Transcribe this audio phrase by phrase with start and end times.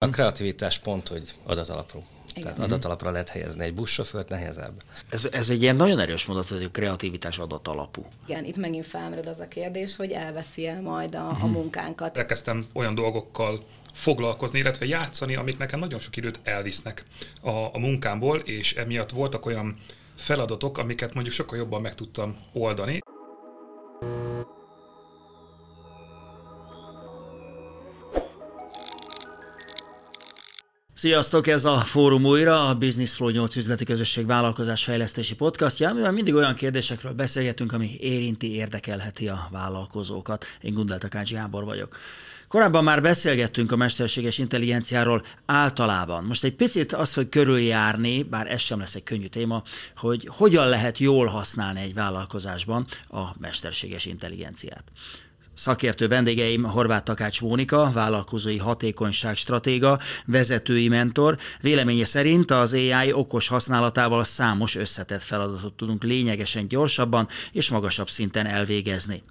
[0.00, 2.02] A kreativitás pont, hogy adatalapú.
[2.34, 2.42] Igen.
[2.42, 4.82] Tehát adatalapra lehet helyezni egy buszsofőrt, nehezebb.
[5.08, 8.06] Ez, ez egy ilyen nagyon erős mondat, hogy a kreativitás adatalapú.
[8.26, 11.50] Igen, itt megint felmerül az a kérdés, hogy elveszi el majd a, a mhm.
[11.50, 12.16] munkánkat.
[12.16, 17.04] Elkezdtem olyan dolgokkal foglalkozni, illetve játszani, amik nekem nagyon sok időt elvisznek
[17.40, 19.76] a, a munkámból, és emiatt voltak olyan
[20.16, 23.00] feladatok, amiket mondjuk sokkal jobban meg tudtam oldani.
[30.98, 36.14] Sziasztok, ez a Fórum újra, a Business Flow 8 üzleti közösség vállalkozás fejlesztési podcastja, amiben
[36.14, 40.44] mindig olyan kérdésekről beszélgetünk, ami érinti, érdekelheti a vállalkozókat.
[40.60, 41.96] Én Gundel Takács Gábor vagyok.
[42.48, 46.24] Korábban már beszélgettünk a mesterséges intelligenciáról általában.
[46.24, 49.62] Most egy picit azt fog körüljárni, bár ez sem lesz egy könnyű téma,
[49.96, 54.84] hogy hogyan lehet jól használni egy vállalkozásban a mesterséges intelligenciát.
[55.58, 61.38] Szakértő vendégeim Horváth Takács Mónika, vállalkozói hatékonyság stratéga, vezetői mentor.
[61.60, 68.46] Véleménye szerint az AI okos használatával számos összetett feladatot tudunk lényegesen gyorsabban és magasabb szinten
[68.46, 69.22] elvégezni.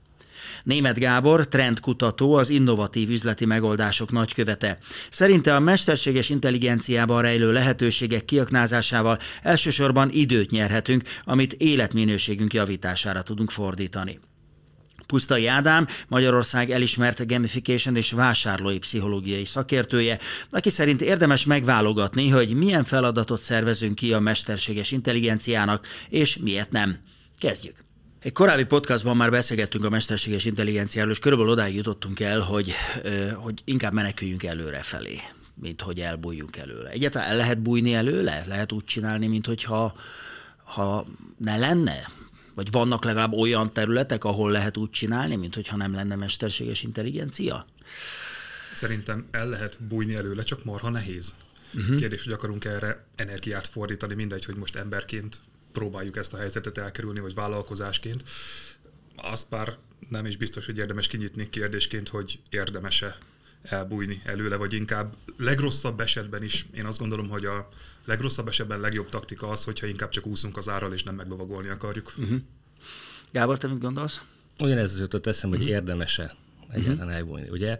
[0.63, 4.77] Német Gábor, trendkutató, az innovatív üzleti megoldások nagykövete.
[5.09, 14.19] Szerinte a mesterséges intelligenciában rejlő lehetőségek kiaknázásával elsősorban időt nyerhetünk, amit életminőségünk javítására tudunk fordítani.
[15.07, 20.19] Pusztai Ádám, Magyarország elismert gamification és vásárlói pszichológiai szakértője,
[20.49, 26.97] aki szerint érdemes megválogatni, hogy milyen feladatot szervezünk ki a mesterséges intelligenciának, és miért nem.
[27.39, 27.85] Kezdjük!
[28.19, 32.73] Egy korábbi podcastban már beszélgettünk a mesterséges intelligenciáról, és körülbelül odáig jutottunk el, hogy,
[33.35, 35.19] hogy inkább meneküljünk előre felé,
[35.55, 36.89] mint hogy elbújjunk előle.
[36.89, 38.43] Egyáltalán el lehet bújni előle?
[38.47, 39.95] Lehet úgy csinálni, mint hogyha
[40.63, 41.05] ha
[41.37, 42.07] ne lenne?
[42.57, 47.65] Vagy vannak legalább olyan területek, ahol lehet úgy csinálni, mint hogyha nem lenne mesterséges intelligencia?
[48.73, 51.35] Szerintem el lehet bújni előle, csak marha nehéz.
[51.73, 51.97] Uh-huh.
[51.97, 55.39] Kérdés, hogy akarunk erre energiát fordítani, mindegy, hogy most emberként
[55.71, 58.23] próbáljuk ezt a helyzetet elkerülni, vagy vállalkozásként.
[59.15, 59.77] Azt már
[60.09, 63.17] nem is biztos, hogy érdemes kinyitni kérdésként, hogy érdemese
[63.69, 67.67] elbújni előle, vagy inkább legrosszabb esetben is, én azt gondolom, hogy a
[68.05, 72.13] legrosszabb esetben legjobb taktika az, hogyha inkább csak úszunk az árral, és nem meglovagolni akarjuk.
[72.17, 72.39] Uh-huh.
[73.31, 74.21] Gábor, te mit gondolsz?
[74.59, 75.73] Ugyanez jutott eszem, hogy uh-huh.
[75.73, 76.35] érdemese
[76.69, 77.15] egyáltalán uh-huh.
[77.15, 77.49] elbújni.
[77.49, 77.79] Ugye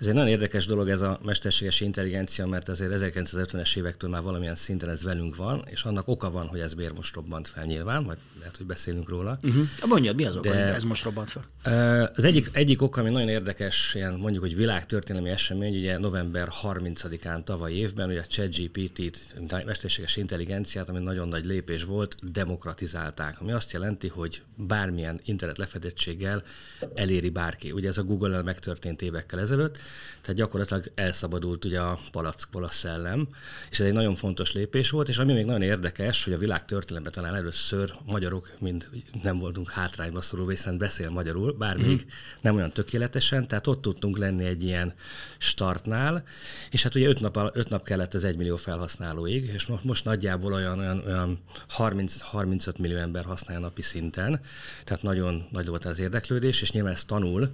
[0.00, 4.54] ez egy nagyon érdekes dolog ez a mesterséges intelligencia, mert azért 1950-es évektől már valamilyen
[4.54, 8.04] szinten ez velünk van, és annak oka van, hogy ez miért most robbant fel nyilván,
[8.04, 9.38] vagy lehet, hogy beszélünk róla.
[9.42, 9.66] Uh-huh.
[9.86, 12.10] Mondjad, mi az oka, De, hogy ez most robbant fel?
[12.16, 17.44] Az egyik, egyik oka, ami nagyon érdekes, ilyen mondjuk, hogy világtörténelmi esemény, ugye november 30-án
[17.44, 19.34] tavaly évben, ugye a ChatGPT-t,
[19.64, 26.42] mesterséges intelligenciát, ami nagyon nagy lépés volt, demokratizálták, ami azt jelenti, hogy bármilyen internet lefedettséggel
[26.94, 27.72] eléri bárki.
[27.72, 29.78] Ugye ez a Google-el megtörtént évekkel ezelőtt,
[30.20, 33.28] tehát gyakorlatilag elszabadult ugye a palackból a szellem,
[33.70, 36.64] és ez egy nagyon fontos lépés volt, és ami még nagyon érdekes, hogy a világ
[36.64, 38.88] történelemben talán először magyarok mind
[39.22, 42.08] nem voltunk hátrányba szorulva, hiszen beszél magyarul, bár még mm.
[42.40, 44.94] nem olyan tökéletesen, tehát ott tudtunk lenni egy ilyen
[45.38, 46.24] startnál,
[46.70, 50.52] és hát ugye öt nap, öt nap kellett az egymillió felhasználóig, és most, most nagyjából
[50.52, 51.38] olyan, olyan, olyan
[51.78, 54.40] 30-35 millió ember használja napi szinten,
[54.84, 57.50] tehát nagyon nagy volt az érdeklődés, és nyilván ez tanul,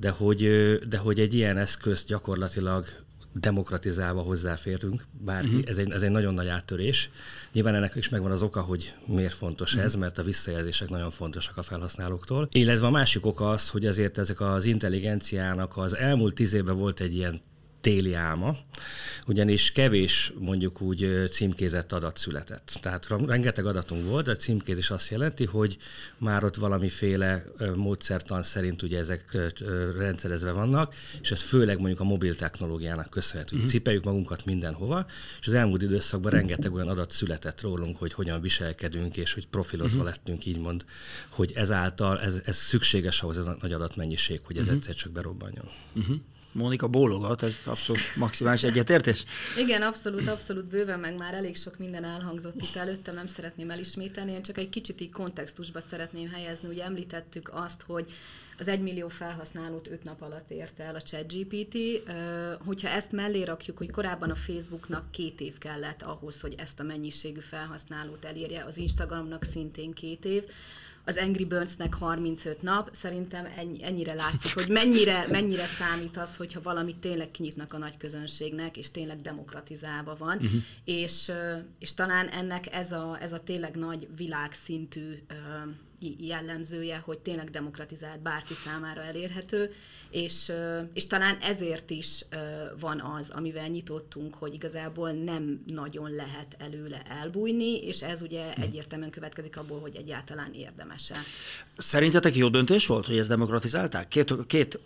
[0.00, 0.42] de hogy,
[0.88, 2.86] de hogy egy ilyen eszköz gyakorlatilag
[3.32, 5.62] demokratizálva hozzáférünk, bárki, uh-huh.
[5.66, 7.10] ez, egy, ez egy nagyon nagy áttörés.
[7.52, 9.84] Nyilván ennek is megvan az oka, hogy miért fontos uh-huh.
[9.84, 12.48] ez, mert a visszajelzések nagyon fontosak a felhasználóktól.
[12.52, 17.00] Illetve a másik oka az, hogy azért ezek az intelligenciának az elmúlt tíz évben volt
[17.00, 17.40] egy ilyen
[17.88, 18.56] téli álma,
[19.26, 22.78] ugyanis kevés mondjuk úgy címkézett adat született.
[22.82, 25.78] Tehát rengeteg adatunk volt, de a címkézés azt jelenti, hogy
[26.18, 27.44] már ott valamiféle
[27.74, 29.36] módszertan szerint ugye ezek
[29.96, 33.56] rendszerezve vannak, és ez főleg mondjuk a mobil technológiának köszönhető.
[33.56, 33.70] Uh-huh.
[33.70, 35.06] Cipeljük magunkat mindenhova,
[35.40, 39.98] és az elmúlt időszakban rengeteg olyan adat született rólunk, hogy hogyan viselkedünk, és hogy profilozva
[39.98, 40.12] uh-huh.
[40.14, 40.84] lettünk, így mond,
[41.28, 44.76] hogy ezáltal ez, ez szükséges ahhoz ez a nagy adatmennyiség, hogy ez uh-huh.
[44.76, 45.68] egyszer csak berobbanjon.
[45.94, 46.16] Uh-huh.
[46.58, 49.24] Mónika bólogat, ez abszolút maximális egyetértés?
[49.58, 54.32] Igen, abszolút, abszolút bőven, meg már elég sok minden elhangzott itt előttem, nem szeretném elismételni,
[54.32, 56.68] én csak egy kicsit így kontextusba szeretném helyezni.
[56.68, 58.12] Ugye említettük azt, hogy
[58.58, 61.76] az egymillió felhasználót öt nap alatt érte el a ChatGPT.
[62.64, 66.82] Hogyha ezt mellé rakjuk, hogy korábban a Facebooknak két év kellett ahhoz, hogy ezt a
[66.82, 70.42] mennyiségű felhasználót elérje, az Instagramnak szintén két év,
[71.08, 76.60] az Angry Birds-nek 35 nap, szerintem ennyi, ennyire látszik, hogy mennyire, mennyire számít az, hogyha
[76.62, 80.62] valamit tényleg kinyitnak a nagy közönségnek, és tényleg demokratizálva van, uh-huh.
[80.84, 81.32] és,
[81.78, 85.22] és talán ennek ez a, ez a tényleg nagy világszintű
[86.18, 89.74] jellemzője, hogy tényleg demokratizált, bárki számára elérhető,
[90.10, 90.52] és,
[90.92, 92.24] és talán ezért is
[92.80, 98.60] van az, amivel nyitottunk, hogy igazából nem nagyon lehet előle elbújni, és ez ugye hm.
[98.60, 101.16] egyértelműen következik abból, hogy egyáltalán érdemese.
[101.76, 104.08] Szerintetek jó döntés volt, hogy ezt demokratizálták?
[104.08, 104.78] Két, két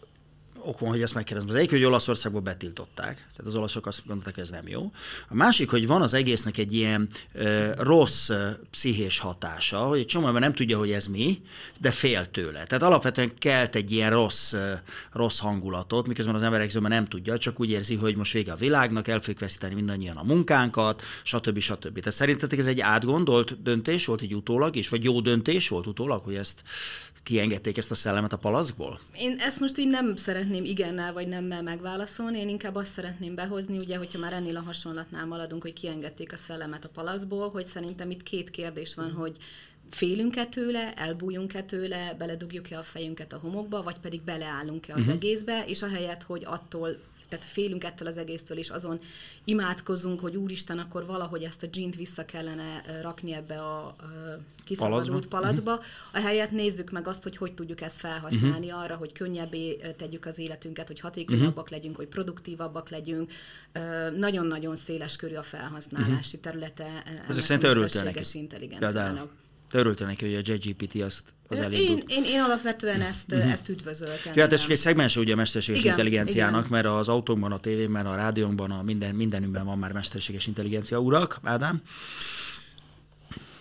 [0.64, 1.50] ok van, hogy ezt megkérdezem.
[1.50, 4.92] Az egyik, hogy Olaszországban betiltották, tehát az olaszok azt gondolták, hogy ez nem jó.
[5.28, 10.06] A másik, hogy van az egésznek egy ilyen ö, rossz ö, pszichés hatása, hogy egy
[10.06, 11.42] csomó nem tudja, hogy ez mi,
[11.80, 12.64] de fél tőle.
[12.64, 14.72] Tehát alapvetően kelt egy ilyen rossz, ö,
[15.12, 18.56] rossz hangulatot, miközben az emberek zöme nem tudja, csak úgy érzi, hogy most vége a
[18.56, 21.58] világnak, el fogjuk veszíteni mindannyian a munkánkat, stb.
[21.58, 21.98] stb.
[21.98, 26.22] Tehát szerintetek ez egy átgondolt döntés volt egy utólag is, vagy jó döntés volt utólag,
[26.24, 26.62] hogy ezt
[27.22, 29.00] kiengedték ezt a szellemet a palackból?
[29.16, 33.78] Én ezt most így nem szeretném igennel vagy nemmel megválaszolni, én inkább azt szeretném behozni,
[33.78, 38.10] ugye, hogyha már ennél a hasonlatnál maradunk, hogy kiengedték a szellemet a palackból, hogy szerintem
[38.10, 39.36] itt két kérdés van, hogy
[39.90, 45.14] félünk-e tőle, elbújunk-e tőle, beledugjuk-e a fejünket a homokba, vagy pedig beleállunk-e az uh-huh.
[45.14, 46.96] egészbe, és ahelyett, hogy attól
[47.32, 49.00] tehát félünk ettől az egésztől, és azon
[49.44, 53.96] imádkozunk, hogy úristen, akkor valahogy ezt a dzsint vissza kellene rakni ebbe a
[54.64, 55.72] kiszabadult palacba.
[55.72, 55.86] Uh-huh.
[56.12, 58.82] Ahelyett nézzük meg azt, hogy hogy tudjuk ezt felhasználni uh-huh.
[58.82, 61.70] arra, hogy könnyebbé tegyük az életünket, hogy hatékonyabbak uh-huh.
[61.70, 63.32] legyünk, hogy produktívabbak legyünk.
[64.16, 66.40] Nagyon-nagyon széles körű a felhasználási uh-huh.
[66.40, 67.02] területe.
[67.28, 68.38] Ezek szerint örültél neki.
[68.38, 69.30] intelligenciának.
[69.72, 72.10] Te örültél neki, hogy a JGPT azt az elindult.
[72.10, 73.52] Én, én, én alapvetően ezt, uh-huh.
[73.52, 74.32] ezt üdvözöltem.
[74.34, 76.70] Ja, hát ez egy szegmens ugye a mesterséges igen, intelligenciának, igen.
[76.70, 80.98] mert az autónkban, a tévében, a rádiónkban, a minden, mindenünkben van már mesterséges intelligencia.
[80.98, 81.82] Urak, Ádám?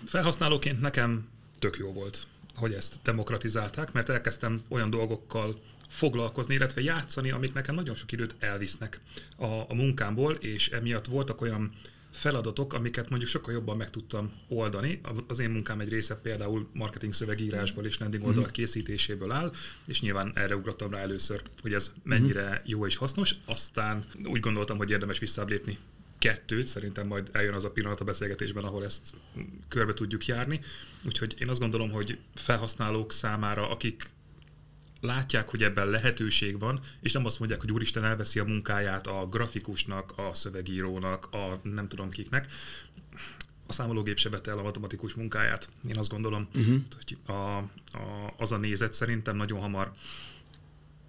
[0.05, 1.27] Felhasználóként nekem
[1.59, 7.75] tök jó volt, hogy ezt demokratizálták, mert elkezdtem olyan dolgokkal foglalkozni, illetve játszani, amik nekem
[7.75, 8.99] nagyon sok időt elvisznek
[9.37, 11.71] a, a munkámból, és emiatt voltak olyan
[12.11, 15.01] feladatok, amiket mondjuk sokkal jobban meg tudtam oldani.
[15.27, 18.65] Az én munkám egy része például marketing szövegírásból és landing oldalak uh-huh.
[18.65, 19.51] készítéséből áll,
[19.87, 22.69] és nyilván erre ugrottam rá először, hogy ez mennyire uh-huh.
[22.69, 23.35] jó és hasznos.
[23.45, 25.77] Aztán úgy gondoltam, hogy érdemes visszalépni
[26.17, 29.13] kettőt, szerintem majd eljön az a pillanat a beszélgetésben, ahol ezt
[29.67, 30.59] körbe tudjuk járni.
[31.05, 34.09] Úgyhogy én azt gondolom, hogy felhasználók számára, akik
[35.01, 39.27] látják, hogy ebben lehetőség van, és nem azt mondják, hogy úristen elveszi a munkáját a
[39.27, 42.51] grafikusnak, a szövegírónak, a nem tudom kiknek,
[43.67, 45.69] a számológép se vette el a matematikus munkáját.
[45.89, 46.81] Én azt gondolom, uh-huh.
[46.95, 49.93] hogy a, a, az a nézet szerintem nagyon hamar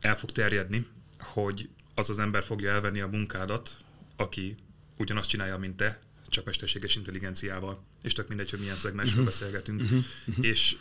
[0.01, 0.87] el fog terjedni,
[1.19, 3.77] hogy az az ember fogja elvenni a munkádat,
[4.17, 4.57] aki
[4.97, 9.39] ugyanazt csinálja, mint te, csak mesterséges intelligenciával, és tök mindegy, hogy milyen szegmensről uh-huh.
[9.39, 10.05] beszélgetünk, uh-huh.
[10.27, 10.47] Uh-huh.
[10.47, 10.77] és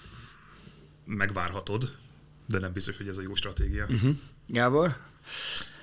[1.06, 1.98] megvárhatod,
[2.52, 3.86] de nem biztos, hogy ez a jó stratégia.
[3.90, 4.16] Uh-huh.
[4.48, 4.98] Gábor?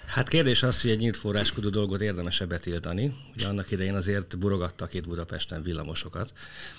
[0.09, 3.15] Hát kérdés az, hogy egy nyílt forráskodó dolgot érdemese betiltani.
[3.35, 6.33] Ugye annak idején azért burogattak itt Budapesten villamosokat,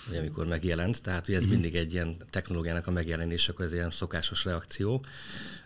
[0.10, 1.60] ugye, amikor megjelent, tehát ugye ez uh-huh.
[1.60, 5.04] mindig egy ilyen technológiának a megjelenése, akkor ez ilyen szokásos reakció.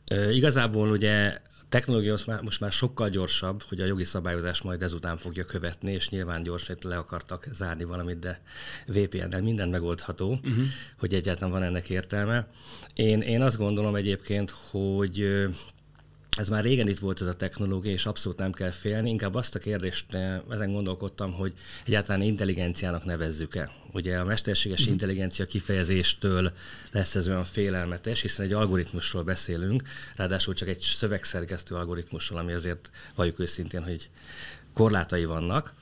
[0.05, 4.81] E, igazából ugye technológia most már, most már sokkal gyorsabb, hogy a jogi szabályozás majd
[4.81, 8.41] ezután fogja követni, és nyilván gyorsan le akartak zárni valamit, de
[8.87, 10.63] VPN-nel minden megoldható, uh-huh.
[10.97, 12.47] hogy egyáltalán van ennek értelme.
[12.93, 15.45] Én, én azt gondolom egyébként, hogy
[16.37, 19.09] ez már régen itt volt ez a technológia, és abszolút nem kell félni.
[19.09, 21.53] Inkább azt a kérdést eh, ezen gondolkodtam, hogy
[21.85, 23.71] egyáltalán intelligenciának nevezzük-e.
[23.91, 24.91] Ugye a mesterséges mm.
[24.91, 26.51] intelligencia kifejezéstől
[26.91, 29.83] lesz ez olyan félelmetes, hiszen egy algoritmusról beszélünk,
[30.15, 34.09] ráadásul csak egy szövegszerkesztő algoritmusról, ami azért valljuk őszintén, hogy
[34.73, 35.73] korlátai vannak.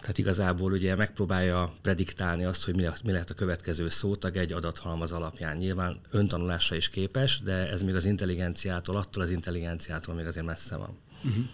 [0.00, 5.56] Tehát igazából ugye megpróbálja prediktálni azt, hogy mi lehet a következő szótag egy adathalmaz alapján.
[5.56, 10.76] Nyilván öntanulásra is képes, de ez még az intelligenciától, attól az intelligenciától még azért messze
[10.76, 10.98] van.
[11.24, 11.44] Uh-huh.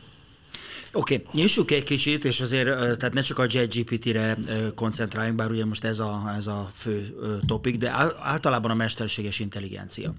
[0.97, 4.37] Oké, okay, nyissuk egy kicsit, és azért tehát ne csak a JetGPT-re
[4.75, 7.91] koncentráljunk, bár ugye most ez a, ez a fő topik, de
[8.23, 10.15] általában a mesterséges intelligencia.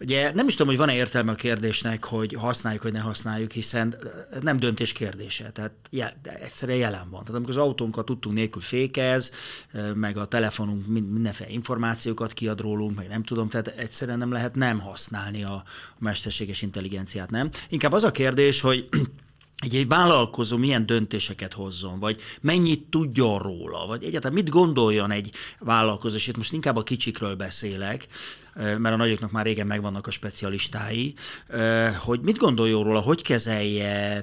[0.00, 3.96] Ugye nem is tudom, hogy van-e értelme a kérdésnek, hogy használjuk, vagy ne használjuk, hiszen
[4.40, 7.20] nem döntés kérdése, tehát jel, egyszerűen jelen van.
[7.20, 9.30] Tehát amikor az autónkat tudtunk nélkül fékez,
[9.94, 14.78] meg a telefonunk mindenféle információkat kiad rólunk, meg nem tudom, tehát egyszerűen nem lehet nem
[14.78, 15.64] használni a
[15.98, 17.50] mesterséges intelligenciát, nem?
[17.68, 18.88] Inkább az a kérdés, hogy
[19.56, 25.32] egy, egy vállalkozó milyen döntéseket hozzon, vagy mennyit tudjon róla, vagy egyáltalán mit gondoljon egy
[25.58, 28.06] vállalkozó, és itt most inkább a kicsikről beszélek,
[28.56, 31.14] mert a nagyoknak már régen megvannak a specialistái,
[31.98, 34.22] hogy mit gondoljon róla, hogy kezelje,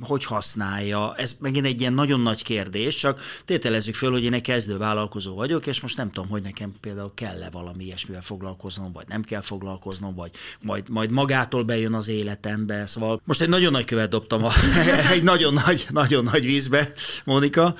[0.00, 4.40] hogy használja, ez megint egy ilyen nagyon nagy kérdés, csak tételezzük föl, hogy én egy
[4.40, 9.08] kezdő vállalkozó vagyok, és most nem tudom, hogy nekem például kell-e valami ilyesmivel foglalkoznom, vagy
[9.08, 10.30] nem kell foglalkoznom, vagy
[10.60, 14.52] majd, majd magától bejön az életembe, szóval most egy nagyon nagy követ dobtam a,
[15.14, 16.92] egy nagyon nagy, nagyon nagy vízbe,
[17.24, 17.74] Mónika,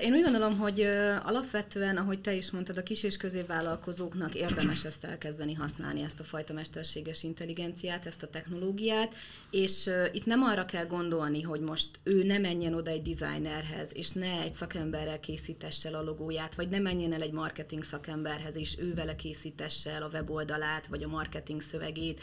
[0.00, 0.80] Én úgy gondolom, hogy
[1.22, 6.24] alapvetően, ahogy te is mondtad, a kis és középvállalkozóknak érdemes ezt elkezdeni használni, ezt a
[6.24, 9.14] fajta mesterséges intelligenciát, ezt a technológiát,
[9.50, 14.10] és itt nem arra kell gondolni, hogy most ő ne menjen oda egy designerhez, és
[14.10, 18.76] ne egy szakemberrel készítesse el a logóját, vagy ne menjen el egy marketing szakemberhez, és
[18.78, 22.20] ő vele készítesse el a weboldalát, vagy a marketing szövegét,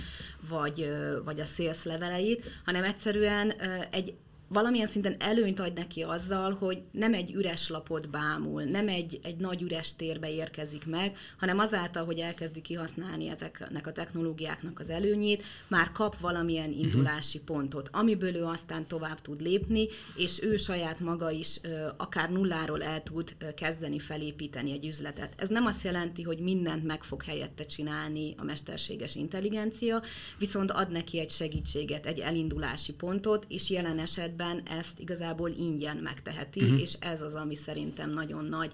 [0.50, 0.92] vagy,
[1.24, 3.52] vagy a sales leveleit, hanem egyszerűen
[3.92, 4.14] egy
[4.54, 9.36] valamilyen szinten előnyt ad neki azzal, hogy nem egy üres lapot bámul, nem egy, egy
[9.38, 15.44] nagy üres térbe érkezik meg, hanem azáltal, hogy elkezdi kihasználni ezeknek a technológiáknak az előnyét,
[15.68, 16.80] már kap valamilyen mhm.
[16.80, 17.58] indulási uh-huh.
[17.58, 21.60] pontot, amiből ő aztán tovább tud lépni, és ő saját maga is
[21.98, 25.34] akár nulláról el tud kezdeni felépíteni egy üzletet.
[25.38, 30.02] Ez nem azt jelenti, hogy mindent meg fog helyette csinálni a mesterséges intelligencia,
[30.38, 35.98] viszont ad neki egy segítséget, egy elindulási pontot, és jelen esetben esetben ezt igazából ingyen
[35.98, 36.82] megteheti, uh-huh.
[36.82, 38.72] és ez az, ami szerintem nagyon nagy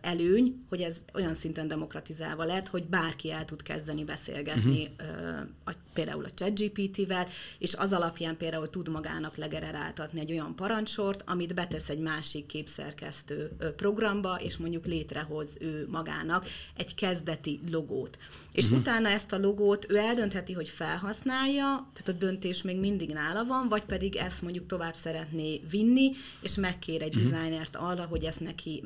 [0.00, 5.74] előny, hogy ez olyan szinten demokratizálva lett, hogy bárki el tud kezdeni beszélgetni uh-huh.
[5.94, 7.26] például a ChatGPT-vel,
[7.58, 13.50] és az alapján például tud magának legeneráltatni egy olyan parancsort, amit betesz egy másik képszerkesztő
[13.76, 16.46] programba, és mondjuk létrehoz ő magának
[16.76, 18.18] egy kezdeti logót.
[18.52, 18.80] És uh-huh.
[18.80, 23.68] utána ezt a logót ő eldöntheti, hogy felhasználja, tehát a döntés még mindig nála van,
[23.68, 26.10] vagy pedig ezt mondjuk tovább szeretné vinni,
[26.40, 27.30] és megkér egy uh-huh.
[27.30, 28.80] designert arra, hogy ezt neki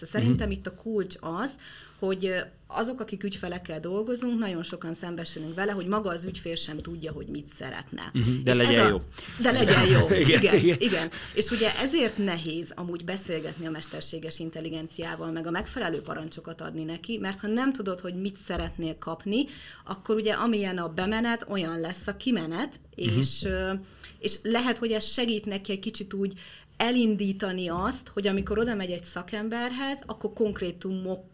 [0.00, 0.06] megszerkessze.
[0.06, 0.52] Szerintem uh-huh.
[0.52, 1.50] itt a kulcs az,
[1.98, 2.34] hogy
[2.66, 7.26] azok, akik ügyfelekkel dolgozunk, nagyon sokan szembesülünk vele, hogy maga az ügyfél sem tudja, hogy
[7.26, 8.10] mit szeretne.
[8.14, 9.02] Uh-huh, de és legyen a, jó.
[9.40, 10.76] De legyen jó, igen, igen, igen.
[10.80, 11.10] igen.
[11.34, 17.18] És ugye ezért nehéz amúgy beszélgetni a mesterséges intelligenciával, meg a megfelelő parancsokat adni neki,
[17.18, 19.44] mert ha nem tudod, hogy mit szeretnél kapni,
[19.84, 23.16] akkor ugye amilyen a bemenet, olyan lesz a kimenet, uh-huh.
[23.16, 23.46] és,
[24.18, 26.32] és lehet, hogy ez segít neki egy kicsit úgy
[26.80, 31.28] elindítani azt, hogy amikor oda megy egy szakemberhez, akkor konkrétumok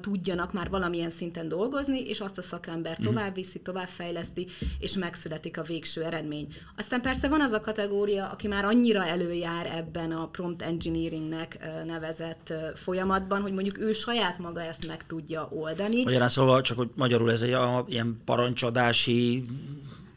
[0.00, 3.06] tudjanak már valamilyen szinten dolgozni, és azt a szakember uh-huh.
[3.06, 4.46] tovább viszi, tovább fejleszti,
[4.78, 6.54] és megszületik a végső eredmény.
[6.76, 12.52] Aztán persze van az a kategória, aki már annyira előjár ebben a prompt engineeringnek nevezett
[12.74, 16.02] folyamatban, hogy mondjuk ő saját maga ezt meg tudja oldani.
[16.02, 19.44] Magyarán szóval csak, hogy magyarul ez egy a, ilyen parancsadási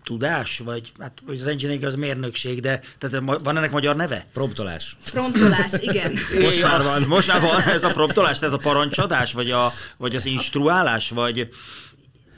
[0.03, 4.25] tudás, vagy hát az engineering az mérnökség, de tehát van ennek magyar neve?
[4.33, 4.97] Promptolás.
[5.11, 6.13] Promptolás, igen.
[6.43, 7.01] Most már van.
[7.01, 11.49] Most már van ez a promptolás, tehát a parancsadás, vagy, a, vagy az instruálás, vagy...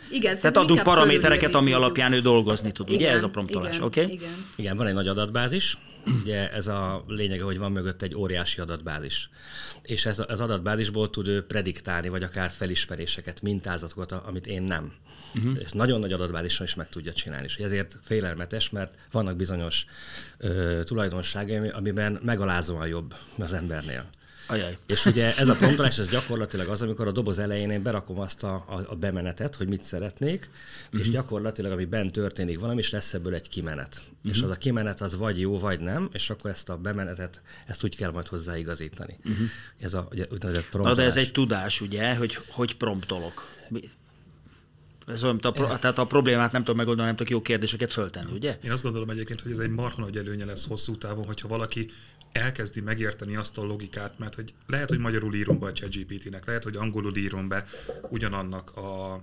[0.09, 4.01] Igen, Tehát adunk paramétereket, ami alapján ő dolgozni tud, igen, ugye ez a promptolás, oké?
[4.01, 4.13] Okay?
[4.13, 4.45] Igen.
[4.55, 5.77] igen, van egy nagy adatbázis,
[6.21, 9.29] ugye ez a lényege, hogy van mögött egy óriási adatbázis.
[9.81, 14.93] És ez az adatbázisból tud ő prediktálni, vagy akár felismeréseket, mintázatokat, amit én nem
[15.35, 15.57] uh-huh.
[15.59, 17.45] és nagyon nagy adatbázison is meg tudja csinálni.
[17.45, 19.85] És ezért félelmetes, mert vannak bizonyos
[20.37, 24.09] ö, tulajdonságai, amiben megalázóan jobb az embernél.
[24.47, 24.77] Ajaj.
[24.85, 28.43] És ugye ez a promptolás, ez gyakorlatilag az, amikor a doboz elején én berakom azt
[28.43, 30.49] a, a, a bemenetet, hogy mit szeretnék,
[30.85, 30.99] uh-huh.
[30.99, 31.15] és mhm.
[31.15, 34.01] gyakorlatilag, ami bent történik valami, és lesz ebből egy kimenet.
[34.01, 34.31] Uh-huh.
[34.31, 37.83] És az a kimenet az vagy jó, vagy nem, és akkor ezt a bemenetet, ezt
[37.83, 39.19] úgy kell majd hozzáigazítani.
[39.23, 39.47] Uh-huh.
[39.79, 40.97] Ez a ugye, úgynevezett promptolás.
[40.97, 43.53] Na, de ez egy tudás, ugye, hogy hogy promptolok.
[45.07, 48.31] Ez olyan, a, pro, tehát a problémát nem tudom megoldani, nem tudok jó kérdéseket föltenni,
[48.31, 48.57] ugye?
[48.63, 51.91] Én azt gondolom egyébként, hogy ez egy marha nagy előnye lesz hosszú távon, hogyha valaki
[52.35, 56.63] elkezdi megérteni azt a logikát, mert hogy lehet, hogy magyarul írom be a ChatGPT-nek, lehet,
[56.63, 57.65] hogy angolul írom be
[58.09, 59.13] ugyanannak a,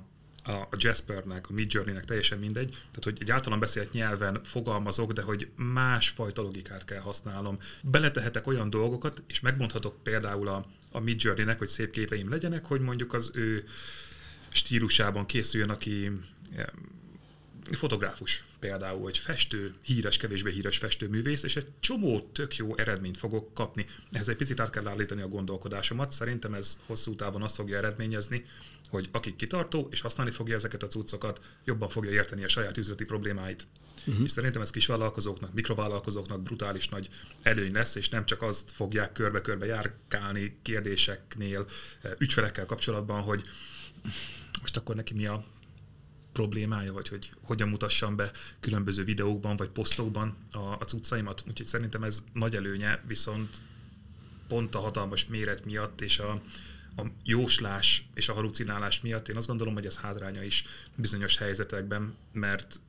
[0.45, 2.69] a Jaspernek, a Midjourney-nek, teljesen mindegy.
[2.71, 7.59] Tehát, hogy egy általán beszélt nyelven fogalmazok, de hogy másfajta logikát kell használnom.
[7.83, 13.15] Beletehetek olyan dolgokat, és megmondhatok például a, a Midjourney-nek, hogy szép képeim legyenek, hogy mondjuk
[13.15, 13.65] az ő
[14.49, 16.11] stílusában készüljön, aki
[17.71, 23.55] fotográfus például, hogy festő, híres, kevésbé híres festőművész, és egy csomó tök jó eredményt fogok
[23.55, 23.87] kapni.
[24.13, 26.13] Ehhez egy picit át kell állítani a gondolkodásomat.
[26.13, 28.45] Szerintem ez hosszú távon azt fogja eredményezni,
[28.91, 33.05] hogy aki kitartó és használni fogja ezeket a cuccokat, jobban fogja érteni a saját üzleti
[33.05, 33.67] problémáit.
[34.07, 34.25] Uh-huh.
[34.25, 37.09] És szerintem ez kisvállalkozóknak, mikrovállalkozóknak brutális nagy
[37.43, 41.67] előny lesz, és nem csak azt fogják körbe-körbe járkálni kérdéseknél,
[42.19, 43.43] ügyfelekkel kapcsolatban, hogy
[44.61, 45.45] most akkor neki mi a
[46.33, 51.45] problémája, vagy hogy hogyan mutassam be különböző videókban vagy posztokban a, a cuccaimat.
[51.49, 53.61] Úgyhogy szerintem ez nagy előnye, viszont
[54.49, 56.31] pont a hatalmas méret miatt és a,
[56.97, 62.15] a jóslás és a halucinálás miatt én azt gondolom, hogy ez hátránya is bizonyos helyzetekben,
[62.33, 62.81] mert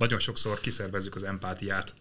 [0.00, 1.94] nagyon sokszor kiszervezzük az empátiát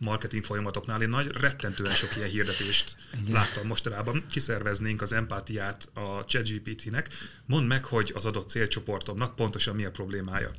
[0.00, 1.02] marketing folyamatoknál.
[1.02, 3.32] Én nagy rettentően sok ilyen hirdetést Igen.
[3.32, 4.24] láttam mostanában.
[4.30, 7.08] Kiszerveznénk az empátiát a ChatGPT-nek.
[7.46, 10.50] Mondd meg, hogy az adott célcsoportomnak pontosan mi a problémája.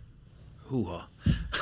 [0.67, 1.09] Húha.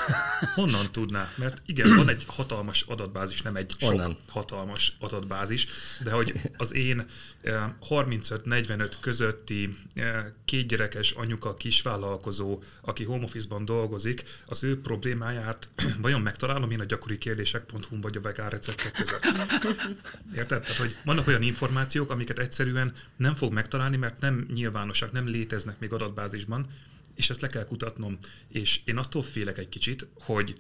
[0.55, 1.31] Honnan tudná?
[1.36, 4.17] Mert igen, van egy hatalmas adatbázis, nem egy sok Honnan?
[4.29, 5.67] hatalmas adatbázis,
[6.03, 7.05] de hogy az én
[7.41, 15.69] eh, 35-45 közötti eh, kétgyerekes anyuka kisvállalkozó, aki home office-ban dolgozik, az ő problémáját
[16.01, 19.25] vajon megtalálom én a gyakori kérdések.hu vagy a vegán receptek között.
[20.36, 20.62] Érted?
[20.62, 25.79] Tehát, hogy vannak olyan információk, amiket egyszerűen nem fog megtalálni, mert nem nyilvánosak, nem léteznek
[25.79, 26.67] még adatbázisban,
[27.15, 28.20] és ezt le kell kutatnom.
[28.48, 30.53] És én attól félek egy kicsit, hogy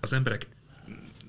[0.00, 0.46] az emberek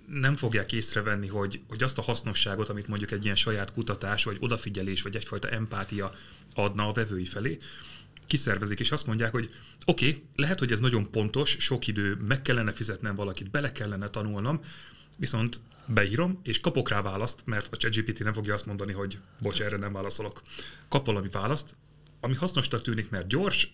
[0.07, 4.37] nem fogják észrevenni, hogy, hogy azt a hasznosságot, amit mondjuk egy ilyen saját kutatás, vagy
[4.39, 6.13] odafigyelés, vagy egyfajta empátia
[6.53, 7.57] adna a vevői felé,
[8.27, 9.49] kiszervezik, és azt mondják, hogy
[9.85, 14.09] oké, okay, lehet, hogy ez nagyon pontos, sok idő, meg kellene fizetnem valakit, bele kellene
[14.09, 14.59] tanulnom,
[15.17, 19.61] viszont beírom, és kapok rá választ, mert a ChatGPT nem fogja azt mondani, hogy bocs,
[19.61, 20.41] erre nem válaszolok.
[20.87, 21.75] Kap valami választ,
[22.19, 23.73] ami hasznosnak tűnik, mert gyors,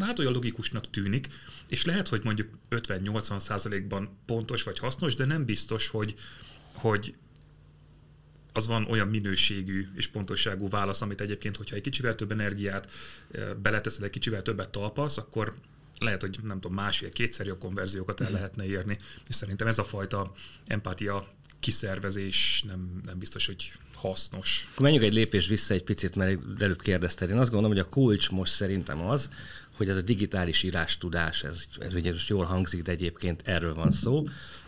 [0.00, 1.28] hát olyan logikusnak tűnik,
[1.68, 6.14] és lehet, hogy mondjuk 50-80 százalékban pontos vagy hasznos, de nem biztos, hogy,
[6.72, 7.14] hogy
[8.52, 12.90] az van olyan minőségű és pontosságú válasz, amit egyébként, hogyha egy kicsivel több energiát
[13.30, 15.54] eh, beleteszed, egy kicsivel többet talpasz, akkor
[15.98, 18.98] lehet, hogy nem tudom, másfél-kétszer jobb konverziókat el lehetne érni,
[19.28, 20.32] és szerintem ez a fajta
[20.66, 21.28] empátia
[21.60, 24.68] kiszervezés nem, nem biztos, hogy hasznos.
[24.70, 27.30] Akkor menjünk egy lépés vissza egy picit, mert előbb kérdezted.
[27.30, 29.28] Én azt gondolom, hogy a kulcs most szerintem az,
[29.76, 33.92] hogy ez a digitális írástudás, ez, ez ugye most jól hangzik, de egyébként erről van
[33.92, 34.24] szó,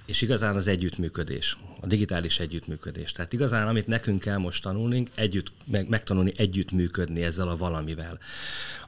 [0.07, 3.13] és igazán az együttműködés, a digitális együttműködés.
[3.13, 8.19] Tehát igazán, amit nekünk kell most tanulnunk, együtt, meg, megtanulni együttműködni ezzel a valamivel.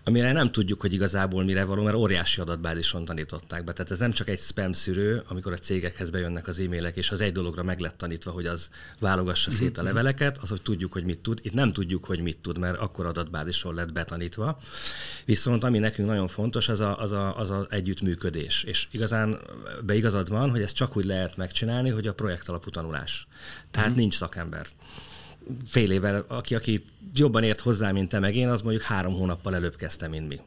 [0.08, 3.72] Amire nem tudjuk, hogy igazából mire való, mert óriási adatbázison tanították be.
[3.72, 7.20] Tehát ez nem csak egy spam szűrő, amikor a cégekhez bejönnek az e-mailek, és az
[7.20, 11.04] egy dologra meg lett tanítva, hogy az válogassa szét a leveleket, az, hogy tudjuk, hogy
[11.04, 11.38] mit tud.
[11.42, 14.58] Itt nem tudjuk, hogy mit tud, mert akkor adatbázison lett betanítva.
[15.24, 18.62] Viszont ami nekünk nagyon fontos, az a, az a, az a együttműködés.
[18.62, 19.38] És igazán
[19.84, 23.26] beigazad van, hogy ezt csak úgy lehet megcsinálni, hogy a projekt alapú tanulás.
[23.70, 24.66] Tehát nincs szakember
[25.66, 29.54] fél évvel, aki, aki jobban ért hozzá, mint te meg én, az mondjuk három hónappal
[29.54, 30.40] előbb kezdte, mint mi.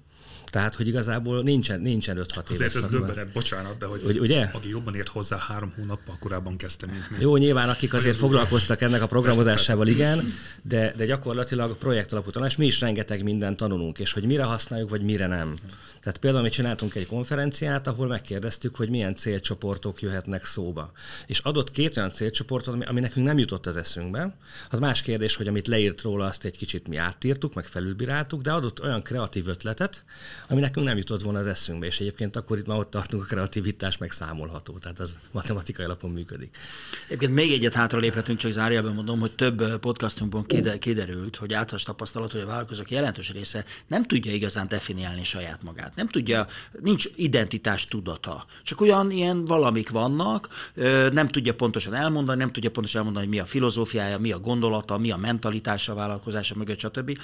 [0.51, 4.49] Tehát, hogy igazából nincsen, nincsen 5-6 éves Azért ez döbbenet, bocsánat, de hogy Ugy- ugye?
[4.53, 7.17] aki jobban ért hozzá három hónappal korábban kezdte, mint mi.
[7.19, 12.55] Jó, nyilván akik azért foglalkoztak ennek a programozásával, igen, de, de gyakorlatilag projekt alapú tanulás,
[12.55, 15.55] mi is rengeteg mindent tanulunk, és hogy mire használjuk, vagy mire nem.
[16.01, 20.91] Tehát például mi csináltunk egy konferenciát, ahol megkérdeztük, hogy milyen célcsoportok jöhetnek szóba.
[21.25, 24.35] És adott két olyan célcsoportot, ami, ami nekünk nem jutott az eszünkbe.
[24.69, 28.51] Az más kérdés, hogy amit leírt róla, azt egy kicsit mi átírtuk, meg felülbíráltuk, de
[28.51, 30.03] adott olyan kreatív ötletet,
[30.51, 31.85] ami nekünk nem jutott volna az eszünkbe.
[31.85, 34.77] És egyébként akkor itt már ott tartunk, a kreativitás meg számolható.
[34.77, 36.57] Tehát az matematikai alapon működik.
[37.05, 41.83] Egyébként még egyet hátra léphetünk, csak zárójelben mondom, hogy több podcastunkban kide- kiderült, hogy általános
[41.83, 45.95] tapasztalat, hogy a vállalkozók jelentős része nem tudja igazán definiálni saját magát.
[45.95, 46.47] Nem tudja,
[46.79, 48.45] nincs identitás tudata.
[48.63, 50.71] Csak olyan ilyen valamik vannak,
[51.11, 54.97] nem tudja pontosan elmondani, nem tudja pontosan elmondani, hogy mi a filozófiája, mi a gondolata,
[54.97, 57.17] mi a mentalitása a vállalkozása mögött, stb.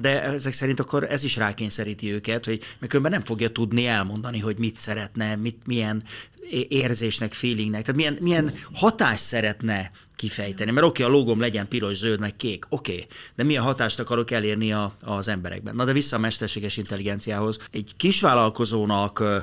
[0.00, 4.38] De ezek szerint akkor ez is rákényszeríti őket, hogy mert különben nem fogja tudni elmondani,
[4.38, 6.02] hogy mit szeretne, mit, milyen
[6.68, 10.70] érzésnek, feelingnek, tehát milyen, milyen hatást szeretne kifejteni.
[10.70, 13.98] Mert oké, okay, a logom legyen piros, zöld, meg kék, oké, okay, de milyen hatást
[13.98, 15.74] akarok elérni a, az emberekben.
[15.74, 17.58] Na de vissza a mesterséges intelligenciához.
[17.70, 19.38] Egy kisvállalkozónak ö,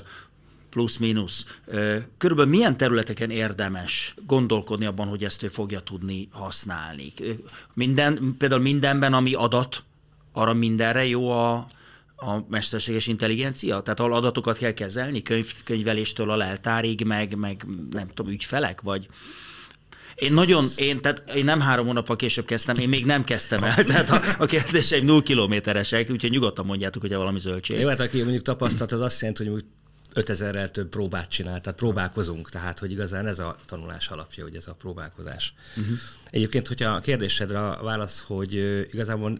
[2.17, 7.13] Körülbelül milyen területeken érdemes gondolkodni abban, hogy ezt ő fogja tudni használni?
[7.73, 9.83] Minden, például mindenben, ami adat,
[10.31, 11.67] arra mindenre jó a,
[12.15, 13.79] a mesterséges intelligencia?
[13.79, 19.07] Tehát ahol adatokat kell kezelni, könyv, könyveléstől a leltárig, meg, meg nem tudom, ügyfelek, vagy...
[20.15, 23.83] Én nagyon, én, tehát én nem három hónappal később kezdtem, én még nem kezdtem el,
[23.83, 27.79] tehát a, a kérdéseim null kilométeresek, úgyhogy nyugodtan mondjátok, hogy valami zöldség.
[27.79, 29.65] Jó, hát aki mondjuk tapasztalt, az azt jelenti, hogy
[30.15, 34.67] 5000-rel több próbát csinál, tehát próbálkozunk, tehát hogy igazán ez a tanulás alapja, hogy ez
[34.67, 35.53] a próbálkozás.
[35.77, 35.95] Uh-huh.
[36.29, 38.53] Egyébként, hogyha a kérdésedre a válasz, hogy
[38.91, 39.39] igazából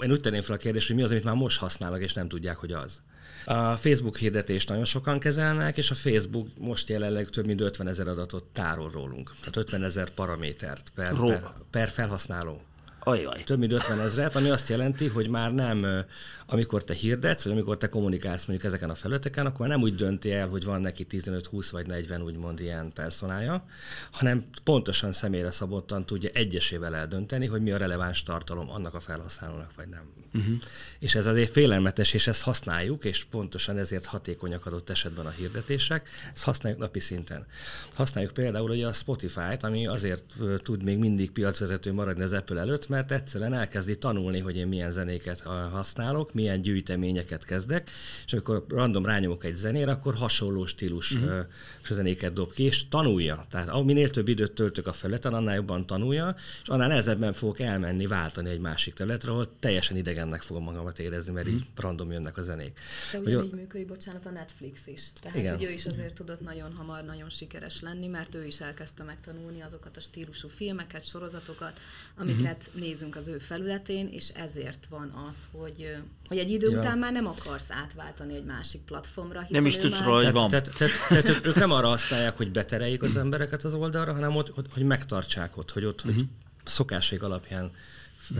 [0.00, 2.28] én úgy tenném fel a kérdést, hogy mi az, amit már most használnak, és nem
[2.28, 3.00] tudják, hogy az.
[3.44, 8.08] A Facebook hirdetést nagyon sokan kezelnek, és a Facebook most jelenleg több mint 50 ezer
[8.08, 9.30] adatot tárol rólunk.
[9.38, 12.62] Tehát 50 ezer paramétert per, per, per felhasználó.
[13.04, 13.42] Ajaj.
[13.44, 16.04] Több mint 50 ezret, ami azt jelenti, hogy már nem,
[16.46, 20.32] amikor te hirdetsz, vagy amikor te kommunikálsz mondjuk ezeken a felületeken, akkor nem úgy dönti
[20.32, 23.64] el, hogy van neki 15, 20 vagy 40 úgymond ilyen personája,
[24.10, 29.74] hanem pontosan személyre szabottan tudja egyesével eldönteni, hogy mi a releváns tartalom annak a felhasználónak,
[29.76, 30.12] vagy nem.
[30.34, 30.54] Uh-huh.
[30.98, 36.08] És ez azért félelmetes, és ezt használjuk, és pontosan ezért hatékonyak adott esetben a hirdetések,
[36.34, 37.46] ezt használjuk napi szinten.
[37.94, 40.24] Használjuk például ugye a Spotify-t, ami azért
[40.62, 44.90] tud még mindig piacvezető maradni az Apple előtt, mert egyszerűen elkezdi tanulni, hogy én milyen
[44.90, 47.90] zenéket használok, milyen gyűjteményeket kezdek,
[48.26, 51.46] és amikor random rányomok egy zenére, akkor hasonló stílus uh-huh.
[51.90, 53.44] zenéket dob ki, és tanulja.
[53.50, 58.06] Tehát minél több időt töltök a felületen, annál jobban tanulja, és annál nehezebben fogok elmenni,
[58.06, 61.62] váltani egy másik területre, ahol teljesen idegennek fogom magamat érezni, mert uh-huh.
[61.62, 62.78] így random jönnek a zenék.
[63.12, 65.02] De ugyanígy működik, bocsánat, a Netflix is.
[65.20, 65.56] Tehát, Igen.
[65.56, 69.60] hogy ő is azért tudott nagyon hamar, nagyon sikeres lenni, mert ő is elkezdte megtanulni
[69.60, 71.80] azokat a stílusú filmeket, sorozatokat,
[72.16, 72.82] amiket uh-huh.
[72.86, 75.96] Nézünk az ő felületén, és ezért van az, hogy,
[76.28, 76.78] hogy egy idő ja.
[76.78, 79.46] után már nem akarsz átváltani egy másik platformra.
[79.48, 80.48] Nem is tudsz róla, hogy van.
[80.48, 84.48] Tehát, tehát, tehát ők nem arra használják, hogy betereljék az embereket az oldalra, hanem ott,
[84.48, 86.14] hogy, hogy megtartsák ott, hogy ott uh-huh.
[86.14, 86.26] hogy
[86.64, 87.70] szokáség alapján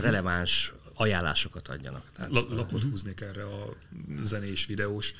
[0.01, 2.03] releváns ajánlásokat adjanak.
[2.15, 3.73] Tehát, lapot húznék erre a
[4.21, 5.13] zenés, videós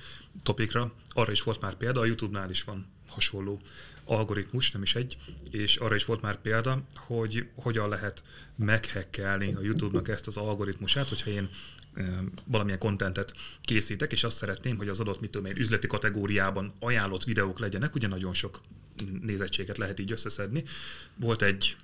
[0.44, 0.92] topikra.
[1.10, 3.62] Arra is volt már példa, a YouTube-nál is van hasonló
[4.06, 5.18] algoritmus, nem is egy,
[5.52, 8.24] és arra is volt már példa, hogy hogyan lehet
[8.56, 11.50] meghekkelni a YouTube-nak ezt az algoritmusát, hogyha én
[12.46, 17.24] valamilyen kontentet készítek, és azt szeretném, hogy az adott mit tudom én, üzleti kategóriában ajánlott
[17.24, 18.62] videók legyenek, ugye nagyon sok
[19.22, 20.64] nézettséget lehet így összeszedni.
[21.16, 21.76] Volt egy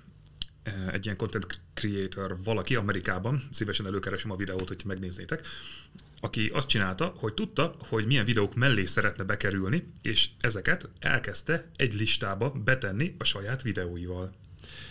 [0.92, 5.46] egy ilyen content creator valaki Amerikában, szívesen előkeresem a videót, hogy megnéznétek,
[6.20, 11.94] aki azt csinálta, hogy tudta, hogy milyen videók mellé szeretne bekerülni, és ezeket elkezdte egy
[11.94, 14.32] listába betenni a saját videóival.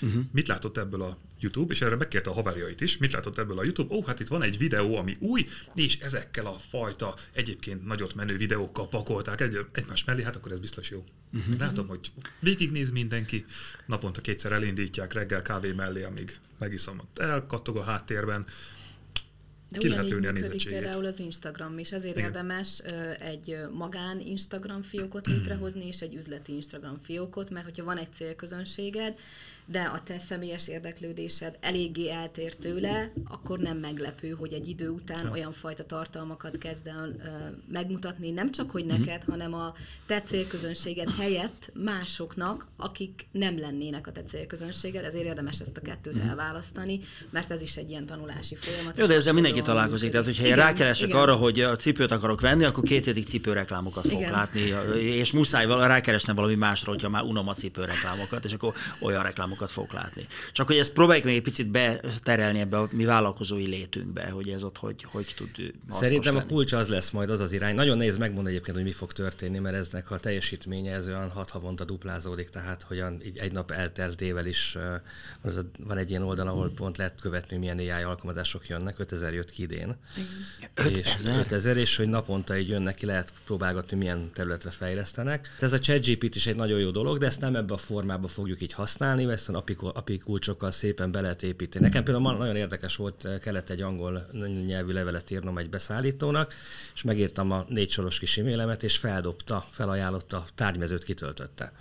[0.02, 0.24] Uh-huh.
[0.32, 3.63] Mit látott ebből a YouTube, és erre megkérte a haverjait is, mit látott ebből a
[3.63, 3.94] YouTube?
[3.94, 8.15] Ó, oh, hát itt van egy videó, ami új, és ezekkel a fajta egyébként nagyot
[8.15, 11.04] menő videókkal pakolták egy, egymás mellé, hát akkor ez biztos jó.
[11.34, 11.58] Uh-huh.
[11.58, 13.46] Látom, hogy végignéz mindenki,
[13.86, 18.46] naponta kétszer elindítják reggel kávé mellé, amíg megiszom, elkattog a háttérben,
[19.72, 20.80] de ki lehet ülni a nézettségét.
[20.80, 21.91] például az Instagram is.
[21.91, 22.28] Ezért Igen.
[22.28, 22.80] érdemes
[23.17, 29.17] egy magán Instagram fiókot létrehozni, és egy üzleti Instagram fiókot, mert hogyha van egy célközönséged,
[29.65, 35.28] de a te személyes érdeklődésed eléggé eltér tőle, akkor nem meglepő, hogy egy idő után
[35.32, 37.26] olyan fajta tartalmakat kezd el uh,
[37.71, 39.00] megmutatni, nem csak, hogy mhm.
[39.00, 39.74] neked, hanem a
[40.06, 46.13] te célközönséged helyett másoknak, akik nem lennének a te célközönséged, ezért érdemes ezt a kettőt
[46.13, 46.30] uh-huh.
[46.30, 48.97] elválasztani, mert ez is egy ilyen tanulási folyamat.
[48.97, 51.21] Jó, de ezzel mindenki találkozik, tehát hogyha én rákeresek igen.
[51.21, 54.32] arra, hogy a cipőt akarok venni, akkor két hétig cipőreklámokat fogok igen.
[54.32, 59.51] látni, és muszáj rákeresnem valami másra, hogyha már unom a cipőreklámokat, és akkor olyan reklámokat
[59.52, 60.28] dolgokat fog látni.
[60.52, 64.64] Csak hogy ezt próbáljuk még egy picit beterelni ebbe a mi vállalkozói létünkbe, hogy ez
[64.64, 66.46] ott hogy, hogy tud Szerintem lenni.
[66.46, 67.76] a kulcs az lesz majd az az irány.
[67.76, 71.50] Nagyon nehéz megmondani egyébként, hogy mi fog történni, mert eznek a teljesítménye ez olyan hat
[71.50, 74.78] havonta duplázódik, tehát hogyan így egy nap elteltével is
[75.42, 79.34] az a, van egy ilyen oldal, ahol pont lehet követni, milyen AI alkalmazások jönnek, 5000
[79.34, 79.96] jött ki idén.
[80.74, 80.98] 5000?
[80.98, 85.56] És 5000, és hogy naponta így jönnek ki, lehet próbálgatni, milyen területre fejlesztenek.
[85.60, 88.62] Ez a ChatGPT is egy nagyon jó dolog, de ezt nem ebbe a formába fogjuk
[88.62, 91.86] így használni, ezt API, API kulcsokkal szépen be lehet építeni.
[91.86, 94.28] Nekem például nagyon érdekes volt, kellett egy angol
[94.66, 96.54] nyelvű levelet írnom egy beszállítónak,
[96.94, 101.74] és megírtam a négy soros kis e-mailemet, és feldobta, felajánlotta, tárgymezőt kitöltötte.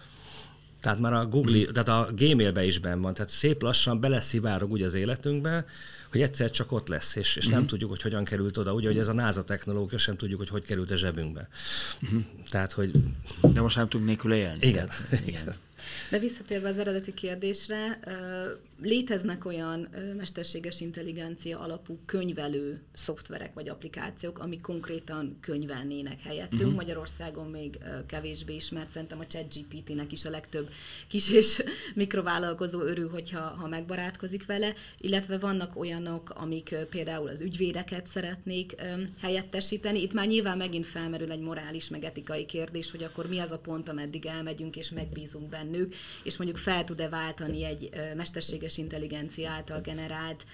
[0.81, 1.73] Tehát már a Google, hmm.
[1.73, 5.65] tehát a Gmailbe is benn van, tehát szép lassan beleszivárog úgy az életünkbe,
[6.11, 7.53] hogy egyszer csak ott lesz, és, és mm-hmm.
[7.53, 7.69] nem mhm.
[7.69, 8.73] tudjuk, hogy hogyan került oda.
[8.73, 11.49] Ugye, hogy ez a NASA technológia, sem tudjuk, hogy hogy került a zsebünkbe.
[12.07, 12.21] Mm-hmm.
[12.49, 12.91] Tehát, hogy...
[13.53, 14.67] De most nem tudunk nélkül élni.
[14.67, 14.89] Igen.
[14.89, 15.55] Tehát, igen.
[16.11, 17.99] De visszatérve az eredeti kérdésre,
[18.83, 26.61] léteznek olyan mesterséges intelligencia alapú könyvelő szoftverek vagy applikációk, amik konkrétan könyvelnének helyettünk.
[26.61, 26.75] Uh-huh.
[26.75, 30.69] Magyarországon még kevésbé ismert, szerintem a ChatGPT-nek is a legtöbb
[31.09, 31.63] kis és
[31.95, 38.75] mikrovállalkozó örül, hogyha ha megbarátkozik vele, illetve vannak olyanok, amik például az ügyvédeket szeretnék
[39.21, 40.03] helyettesíteni.
[40.03, 43.59] Itt már nyilván megint felmerül egy morális, meg etikai kérdés, hogy akkor mi az a
[43.59, 49.83] pont, ameddig elmegyünk és megbízunk bennük, és mondjuk fel tud-e váltani egy mesterséges intelligencia által
[49.85, 50.45] generált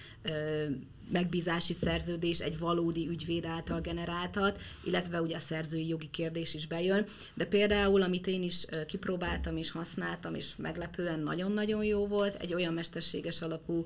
[1.09, 7.07] megbízási szerződés egy valódi ügyvéd által generáltat, illetve ugye a szerzői jogi kérdés is bejön.
[7.35, 12.75] De például, amit én is kipróbáltam és használtam, és meglepően nagyon-nagyon jó volt, egy olyan
[12.75, 13.85] mesterséges alapú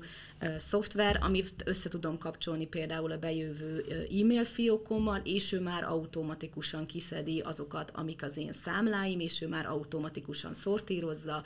[0.57, 3.85] szoftver, amit össze tudom kapcsolni például a bejövő
[4.21, 9.65] e-mail fiókommal, és ő már automatikusan kiszedi azokat, amik az én számláim, és ő már
[9.65, 11.43] automatikusan szortírozza,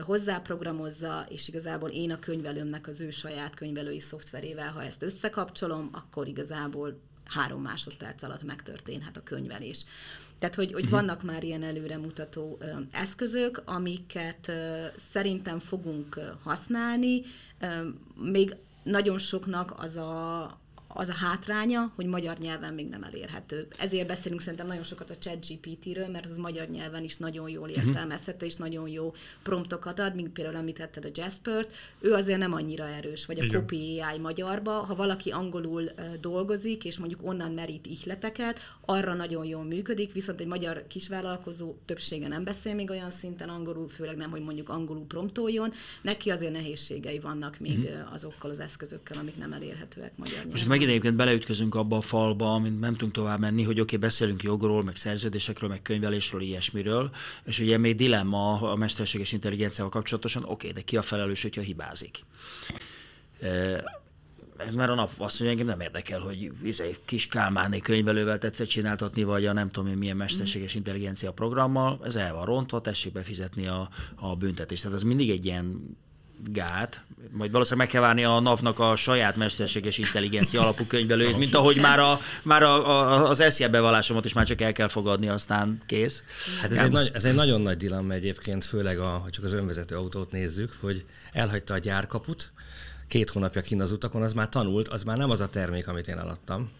[0.00, 6.28] hozzáprogramozza, és igazából én a könyvelőmnek az ő saját könyvelői szoftverével, ha ezt összekapcsolom, akkor
[6.28, 9.84] igazából három másodperc alatt megtörténhet a könyvelés.
[10.38, 10.98] Tehát, hogy, hogy uh-huh.
[10.98, 17.22] vannak már ilyen előremutató ö, eszközök, amiket ö, szerintem fogunk ö, használni.
[17.60, 20.44] Ö, még nagyon soknak az a,
[20.96, 23.66] az a hátránya, hogy magyar nyelven még nem elérhető.
[23.78, 27.88] Ezért beszélünk szerintem nagyon sokat a ChatGPT-ről, mert az magyar nyelven is nagyon jól mhm.
[27.88, 31.72] értelmezhető, és nagyon jó promptokat ad, mint például említetted a Jasper-t.
[32.00, 33.60] Ő azért nem annyira erős, vagy a Igen.
[33.60, 34.72] Copy AI magyarba.
[34.72, 40.46] Ha valaki angolul dolgozik, és mondjuk onnan merít ihleteket, arra nagyon jól működik, viszont egy
[40.46, 45.72] magyar kisvállalkozó többsége nem beszél még olyan szinten angolul, főleg nem, hogy mondjuk angolul promptoljon.
[46.02, 48.12] Neki azért nehézségei vannak még uh-huh.
[48.12, 50.50] azokkal az eszközökkel, amik nem elérhetőek magyar nyelven.
[50.50, 53.98] Most megint egyébként beleütközünk abba a falba, amit nem tudunk tovább menni, hogy oké, okay,
[53.98, 57.10] beszélünk jogról, meg szerződésekről, meg könyvelésről, ilyesmiről,
[57.44, 61.60] és ugye még dilemma a mesterséges intelligenciával kapcsolatosan, oké, okay, de ki a felelős, hogyha
[61.60, 62.24] hibázik?
[64.74, 69.22] mert a nap azt mondja, engem nem érdekel, hogy izé, kis Kálmáné könyvelővel tetszett csináltatni,
[69.22, 73.66] vagy a nem tudom én milyen mesterséges intelligencia programmal, ez el van rontva, tessék befizetni
[73.66, 74.82] a, a büntetést.
[74.82, 75.96] Tehát ez mindig egy ilyen
[76.44, 81.54] gát, majd valószínűleg meg kell várni a NAV-nak a saját mesterséges intelligencia alapú könyvelőjét, mint
[81.54, 85.28] ahogy már, a, már a, a, az SZIA bevallásomat is már csak el kell fogadni,
[85.28, 86.22] aztán kész.
[86.60, 89.52] Hát ez, egy, nagy, ez egy nagyon nagy dilemma egyébként, főleg a, ha csak az
[89.52, 92.52] önvezető autót nézzük, hogy elhagyta a gyárkaput,
[93.08, 96.08] két hónapja kint az utakon, az már tanult, az már nem az a termék, amit
[96.08, 96.70] én eladtam.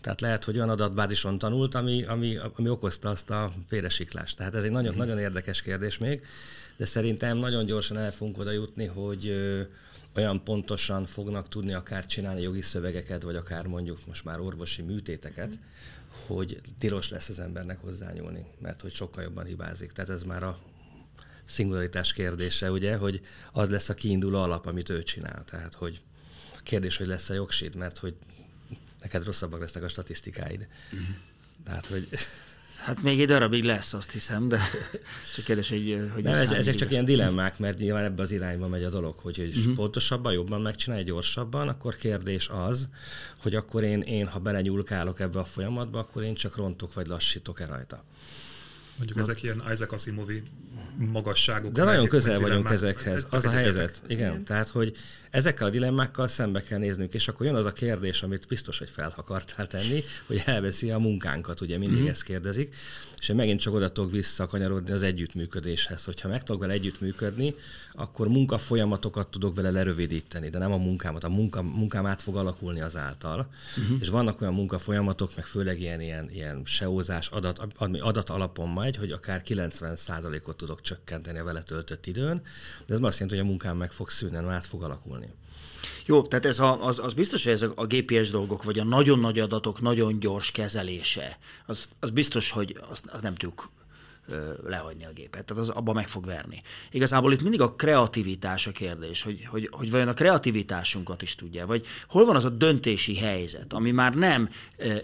[0.00, 4.36] Tehát lehet, hogy olyan adatbázison tanult, ami, ami, ami okozta azt a félresiklást.
[4.36, 5.00] Tehát ez egy nagyon, mm-hmm.
[5.00, 6.22] nagyon érdekes kérdés még,
[6.80, 9.32] de szerintem nagyon gyorsan el fogunk oda jutni, hogy
[10.14, 15.48] olyan pontosan fognak tudni akár csinálni jogi szövegeket, vagy akár mondjuk most már orvosi műtéteket,
[15.48, 15.60] mm.
[16.26, 19.92] hogy tilos lesz az embernek hozzányúlni, mert hogy sokkal jobban hibázik.
[19.92, 20.58] Tehát ez már a
[21.44, 23.20] szingularitás kérdése, ugye, hogy
[23.52, 25.44] az lesz a kiinduló alap, amit ő csinál.
[25.44, 26.00] Tehát, hogy
[26.62, 28.14] kérdés, hogy lesz a jogsid, mert hogy
[29.00, 30.68] neked rosszabbak lesznek a statisztikáid.
[30.92, 31.08] Uh-huh.
[31.64, 32.08] Tehát, hogy...
[32.80, 34.60] Hát még egy darabig lesz, azt hiszem, de
[35.34, 38.68] csak kérdés, hogy, hogy Nem, ez, ezek csak ilyen dilemmák, mert nyilván ebbe az irányba
[38.68, 39.74] megy a dolog, hogy, hogy uh-huh.
[39.74, 42.88] pontosabban, jobban megcsinálj, gyorsabban, akkor kérdés az,
[43.36, 47.66] hogy akkor én, én ha belenyúlkálok ebbe a folyamatba, akkor én csak rontok vagy lassítok-e
[47.66, 48.04] rajta.
[48.96, 49.24] Mondjuk Na.
[49.24, 50.42] ezek ilyen Isaac Asimovi
[50.96, 51.72] magasságok.
[51.72, 53.26] De nagyon közel vagyunk ezekhez.
[53.30, 54.00] Az a helyzet.
[54.06, 54.30] Igen.
[54.30, 54.44] Igen.
[54.44, 54.96] Tehát, hogy
[55.30, 58.90] ezekkel a dilemmákkal szembe kell néznünk, és akkor jön az a kérdés, amit biztos, hogy
[58.90, 62.08] fel akartál tenni, hogy elveszi a munkánkat, ugye mindig mm-hmm.
[62.08, 62.74] ezt kérdezik,
[63.20, 66.04] és én megint csak oda tudok visszakanyarodni az együttműködéshez.
[66.04, 67.54] Hogyha meg tudok vele együttműködni,
[67.92, 71.24] akkor munkafolyamatokat tudok vele lerövidíteni, de nem a munkámat.
[71.24, 73.50] A munka, munkám át fog alakulni azáltal.
[73.78, 73.96] Uh-huh.
[74.00, 79.12] És vannak olyan munkafolyamatok, meg főleg ilyen, ilyen, ilyen seózás, adat, adat alapon majd, hogy
[79.12, 82.42] akár 90%-ot tudok csökkenteni a vele töltött időn,
[82.86, 85.19] de ez azt jelenti, hogy a munkám meg fog szűnni, át fog alakulni.
[86.10, 89.18] Jó, tehát ez a, az, az biztos, hogy ez a GPS dolgok, vagy a nagyon
[89.18, 93.70] nagy adatok nagyon gyors kezelése, az, az biztos, hogy azt, azt nem tudjuk
[94.66, 95.44] lehagyni a gépet.
[95.44, 96.62] Tehát az abba meg fog verni.
[96.90, 101.66] Igazából itt mindig a kreativitás a kérdés, hogy, hogy, hogy vajon a kreativitásunkat is tudja,
[101.66, 104.48] vagy hol van az a döntési helyzet, ami már nem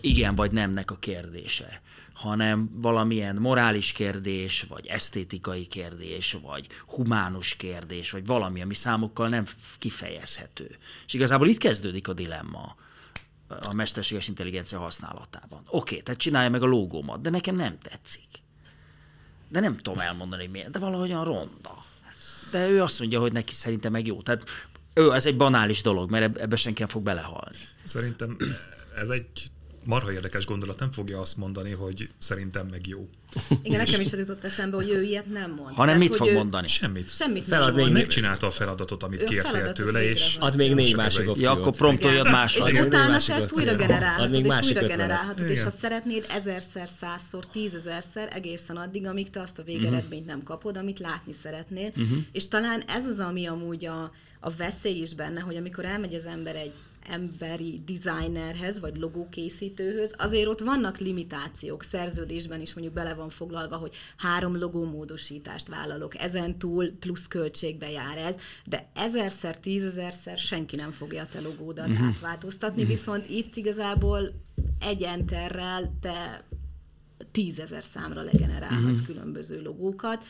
[0.00, 1.82] igen vagy nemnek a kérdése,
[2.16, 9.44] hanem valamilyen morális kérdés, vagy esztétikai kérdés, vagy humánus kérdés, vagy valami, ami számokkal nem
[9.78, 10.76] kifejezhető.
[11.06, 12.76] És igazából itt kezdődik a dilemma
[13.48, 15.62] a mesterséges intelligencia használatában.
[15.66, 18.28] Oké, tehát csinálja meg a logómat, de nekem nem tetszik.
[19.48, 21.84] De nem tudom elmondani miért, de valahogyan ronda.
[22.50, 24.22] De ő azt mondja, hogy neki szerintem meg jó.
[24.22, 24.44] Tehát
[24.94, 27.58] ő, ez egy banális dolog, mert ebbe senki nem fog belehalni.
[27.84, 28.36] Szerintem
[28.96, 29.50] ez egy
[29.86, 33.08] marha érdekes gondolat, nem fogja azt mondani, hogy szerintem meg jó.
[33.62, 35.74] Igen, nekem is az jutott eszembe, hogy ő ilyet nem mond.
[35.74, 36.32] Hanem mit fog ő...
[36.32, 36.68] mondani?
[36.68, 37.10] Semmit.
[37.10, 40.36] Semmit Felad még megcsinálta a feladatot, amit kértél tőle, és...
[40.40, 41.38] Ad még négy másik opciót.
[41.38, 42.56] Ja, akkor promptoljad más.
[42.56, 48.28] És utána te ezt újra generálhatod, és újra generálhatod, és ha szeretnéd ezerszer, százszor, tízezerszer,
[48.32, 51.92] egészen addig, amíg te azt a végeredményt nem kapod, amit látni szeretnél.
[51.94, 52.14] Mhm.
[52.32, 56.26] És talán ez az, ami amúgy a, a veszély is benne, hogy amikor elmegy az
[56.26, 56.72] ember egy
[57.08, 61.82] emberi designerhez, vagy logókészítőhöz, azért ott vannak limitációk.
[61.82, 68.18] Szerződésben is mondjuk bele van foglalva, hogy három logómódosítást vállalok, ezen túl plusz költségbe jár
[68.18, 72.06] ez, de ezerszer, tízezerszer senki nem fogja a te logódat uh-huh.
[72.06, 72.96] átváltoztatni, uh-huh.
[72.96, 74.32] viszont itt igazából
[74.78, 76.44] egy enterrel te
[77.32, 79.06] tízezer számra legenerálhatsz uh-huh.
[79.06, 80.24] különböző logókat,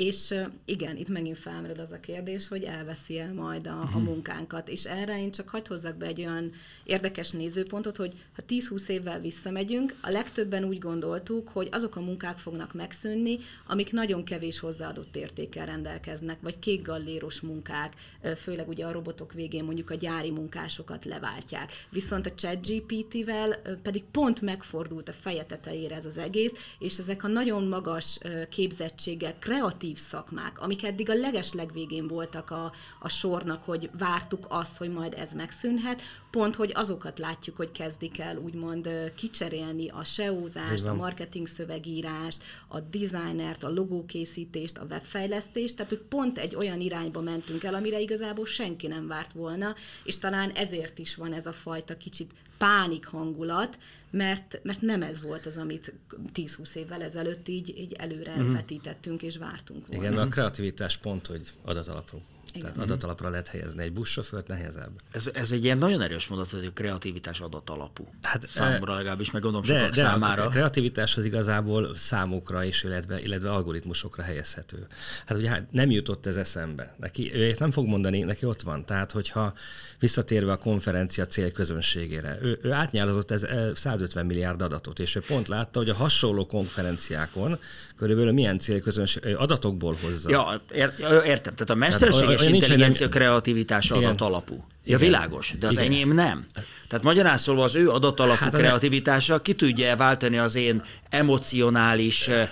[0.00, 0.34] és
[0.64, 4.02] igen, itt megint felmerül az a kérdés, hogy elveszi el majd a, a mhm.
[4.02, 4.68] munkánkat.
[4.68, 6.52] És erre én csak hagyd hozzak be egy olyan
[6.84, 12.38] érdekes nézőpontot, hogy ha 10-20 évvel visszamegyünk, a legtöbben úgy gondoltuk, hogy azok a munkák
[12.38, 17.94] fognak megszűnni, amik nagyon kevés hozzáadott értékkel rendelkeznek, vagy kékgalléros munkák,
[18.36, 21.72] főleg ugye a robotok végén mondjuk a gyári munkásokat leváltják.
[21.90, 27.28] Viszont a ChatGPT-vel pedig pont megfordult a feje tetejére ez az egész, és ezek a
[27.28, 28.18] nagyon magas
[28.50, 34.76] képzettségek, kreatív szakmák, amik eddig a leges legvégén voltak a, a sornak, hogy vártuk azt,
[34.76, 40.86] hogy majd ez megszűnhet, pont, hogy azokat látjuk, hogy kezdik el úgymond kicserélni a SEO-zást,
[40.86, 47.20] a marketing szövegírást, a designert, a logókészítést, a webfejlesztést, tehát hogy pont egy olyan irányba
[47.20, 49.74] mentünk el, amire igazából senki nem várt volna,
[50.04, 53.78] és talán ezért is van ez a fajta kicsit pánik hangulat,
[54.10, 55.92] mert, mert nem ez volt az, amit
[56.34, 58.52] 10-20 évvel ezelőtt így, így előre uh-huh.
[58.52, 60.06] vetítettünk és vártunk volna.
[60.06, 62.20] Igen, a kreativitás pont, hogy adatalapú.
[62.54, 62.72] Igen.
[62.72, 64.90] Tehát adatalapra lehet helyezni egy buszsofőrt, nehezebb.
[65.10, 68.08] Ez, ez egy ilyen nagyon erős mondat, hogy a kreativitás adatalapú.
[68.22, 70.44] Hát, Számomra legalábbis, meg gondolom de, de számára.
[70.44, 74.86] A kreativitás az igazából számokra is, illetve, illetve algoritmusokra helyezhető.
[75.26, 76.94] Hát ugye hát nem jutott ez eszembe.
[76.98, 78.84] Neki, ő nem fog mondani, neki ott van.
[78.84, 79.54] Tehát, hogyha
[79.98, 85.78] visszatérve a konferencia célközönségére, ő, ő átnyálazott ez 150 milliárd adatot, és ő pont látta,
[85.78, 87.58] hogy a hasonló konferenciákon
[87.96, 90.30] körülbelül milyen célközönség adatokból hozza.
[90.30, 90.92] Ja, ér,
[91.24, 91.54] értem.
[91.54, 93.18] Tehát a mesterséges tehát, intelligencia nem...
[93.18, 94.64] kreativitása adat alapú.
[94.84, 95.84] Ja, világos, de az Igen.
[95.84, 96.46] enyém nem.
[96.88, 102.42] Tehát magyarán szólva az ő adatalapú hát, kreativitása ki tudja váltani az én emocionális ö,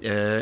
[0.00, 0.40] ö,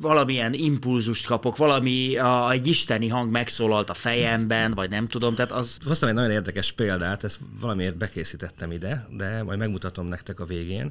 [0.00, 5.52] valamilyen impulzust kapok, valami, a, egy isteni hang megszólalt a fejemben, vagy nem tudom, tehát
[5.52, 5.78] az...
[5.84, 10.90] Hoztam egy nagyon érdekes példát, ezt valamiért bekészítettem ide, de majd megmutatom nektek a végén.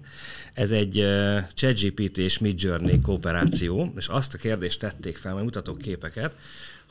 [0.54, 5.78] Ez egy uh, ChatGPT és Midjourney kooperáció, és azt a kérdést tették fel, majd mutatok
[5.78, 6.36] képeket,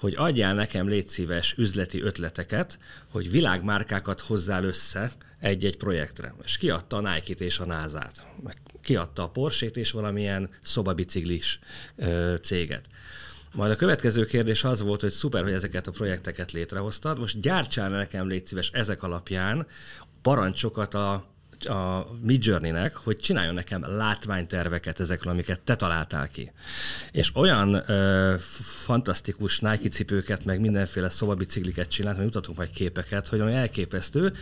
[0.02, 6.34] hogy adjál nekem légy üzleti ötleteket, hogy világmárkákat hozzál össze egy-egy projektre.
[6.44, 11.58] És kiadta a Nike-t és a NASA-t, meg kiadta a Porsche-t és valamilyen szobabiciklis
[12.42, 12.86] céget.
[13.54, 17.88] Majd a következő kérdés az volt, hogy szuper, hogy ezeket a projekteket létrehoztad, most gyártsál
[17.88, 19.66] nekem, légy szíves, ezek alapján
[20.22, 21.30] parancsokat a
[21.64, 26.52] a Midjourney-nek, hogy csináljon nekem látványterveket ezekről, amiket te találtál ki.
[27.10, 33.40] És olyan ö, fantasztikus Nike cipőket, meg mindenféle szobabicikliket csinált, mert mutatunk majd képeket, hogy
[33.40, 34.32] olyan elképesztő,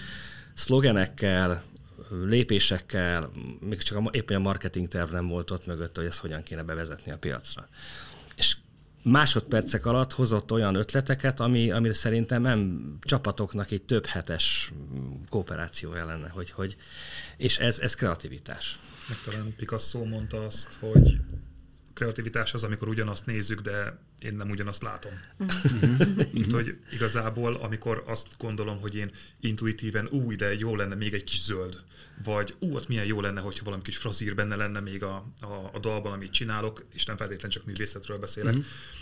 [0.55, 1.63] szlogenekkel,
[2.11, 6.43] lépésekkel, még csak a, éppen a marketing terv nem volt ott mögött, hogy ezt hogyan
[6.43, 7.69] kéne bevezetni a piacra.
[8.37, 8.57] És
[9.03, 14.73] másodpercek alatt hozott olyan ötleteket, ami, ami szerintem nem csapatoknak egy több hetes
[15.29, 16.77] kooperációja lenne, hogy, hogy
[17.37, 18.79] és ez, ez kreativitás.
[19.09, 21.19] Meg talán Picasso mondta azt, hogy
[21.95, 25.13] kreativitás az, amikor ugyanazt nézzük, de én nem ugyanazt látom.
[26.33, 31.25] Itt, hogy igazából, amikor azt gondolom, hogy én intuitíven, ú, de jó lenne még egy
[31.25, 31.83] kis zöld,
[32.25, 35.71] vagy ú, ott milyen jó lenne, hogyha valami kis frazír benne lenne még a, a,
[35.73, 38.55] a dalban, amit csinálok, és nem feltétlenül csak művészetről beszélek,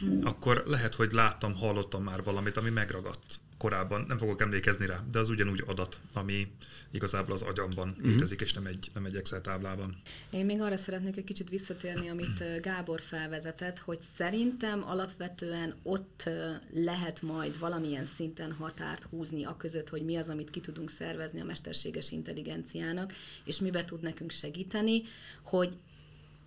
[0.05, 0.23] mm.
[0.23, 5.19] akkor lehet, hogy láttam, hallottam már valamit, ami megragadt korábban, nem fogok emlékezni rá, de
[5.19, 6.53] az ugyanúgy adat, ami
[6.91, 8.07] igazából az agyamban uh-huh.
[8.07, 9.97] létezik, és nem egy, nem egy Excel táblában.
[10.31, 16.31] Én még arra szeretnék egy kicsit visszatérni, amit Gábor felvezetett, hogy szerintem alapvetően ott
[16.73, 21.41] lehet majd valamilyen szinten határt húzni a között, hogy mi az, amit ki tudunk szervezni
[21.41, 23.13] a mesterséges intelligenciának,
[23.45, 25.03] és mibe tud nekünk segíteni,
[25.43, 25.77] hogy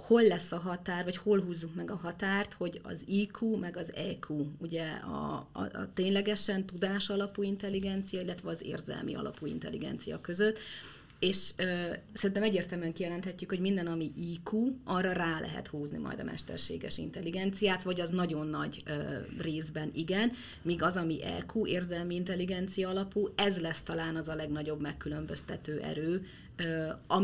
[0.07, 3.93] hol lesz a határ, vagy hol húzzuk meg a határt, hogy az IQ meg az
[3.95, 10.59] EQ, ugye a, a, a ténylegesen tudás alapú intelligencia, illetve az érzelmi alapú intelligencia között,
[11.21, 16.23] és ö, szerintem egyértelműen kijelenthetjük, hogy minden, ami IQ, arra rá lehet húzni majd a
[16.23, 18.91] mesterséges intelligenciát, vagy az nagyon nagy ö,
[19.37, 24.81] részben igen, míg az, ami EQ, érzelmi intelligencia alapú, ez lesz talán az a legnagyobb
[24.81, 26.25] megkülönböztető erő,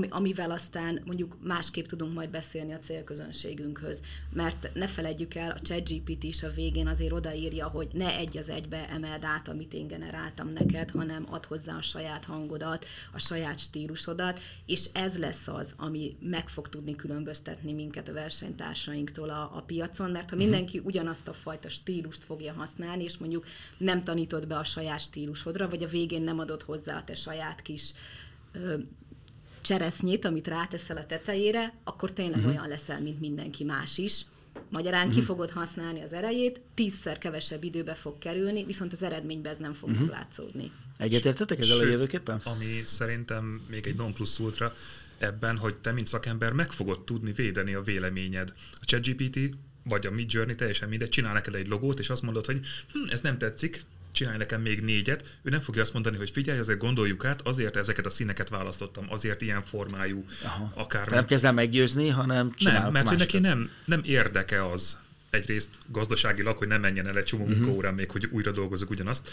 [0.09, 4.01] amivel aztán mondjuk másképp tudunk majd beszélni a célközönségünkhöz.
[4.33, 8.49] Mert ne felejtjük el, a ChatGPT is a végén azért odaírja, hogy ne egy az
[8.49, 13.59] egybe emeld át, amit én generáltam neked, hanem add hozzá a saját hangodat, a saját
[13.59, 19.63] stílusodat, és ez lesz az, ami meg fog tudni különböztetni minket a versenytársainktól a, a
[19.65, 20.45] piacon, mert ha mhm.
[20.45, 23.45] mindenki ugyanazt a fajta stílust fogja használni, és mondjuk
[23.77, 27.61] nem tanítod be a saját stílusodra, vagy a végén nem adod hozzá a te saját
[27.61, 27.93] kis
[29.67, 32.53] cseresznyét, amit ráteszel a tetejére, akkor tényleg uh-huh.
[32.53, 34.25] olyan leszel, mint mindenki más is.
[34.69, 35.13] Magyarán uh-huh.
[35.13, 35.27] ki mhm.
[35.27, 39.89] fogod használni az erejét, tízszer kevesebb időbe fog kerülni, viszont az eredményben ez nem fog
[39.89, 40.09] uh-huh.
[40.09, 40.71] látszódni.
[40.97, 42.41] Egyetértetek ezzel a jövőképpen?
[42.43, 44.75] Ami szerintem még egy non plus ultra
[45.17, 48.53] ebben, hogy te, mint szakember, meg fogod tudni védeni a véleményed.
[48.73, 49.39] A ChatGPT
[49.83, 52.59] vagy a Midjourney, teljesen mindegy, csinál neked egy logót, és azt mondod, hogy
[52.91, 53.83] hm, ez nem tetszik,
[54.17, 57.75] csinálj nekem még négyet, ő nem fogja azt mondani, hogy figyelj, azért gondoljuk át, azért
[57.75, 60.71] ezeket a színeket választottam, azért ilyen formájú, Aha.
[60.75, 61.07] akár.
[61.07, 64.97] Nem kezdem meggyőzni, hanem Nem, mert hogy neki nem, nem érdeke az,
[65.29, 67.59] egyrészt gazdaságilag, hogy nem menjen el egy csomó uh-huh.
[67.59, 69.29] munkaórán még, hogy újra dolgozok ugyanazt.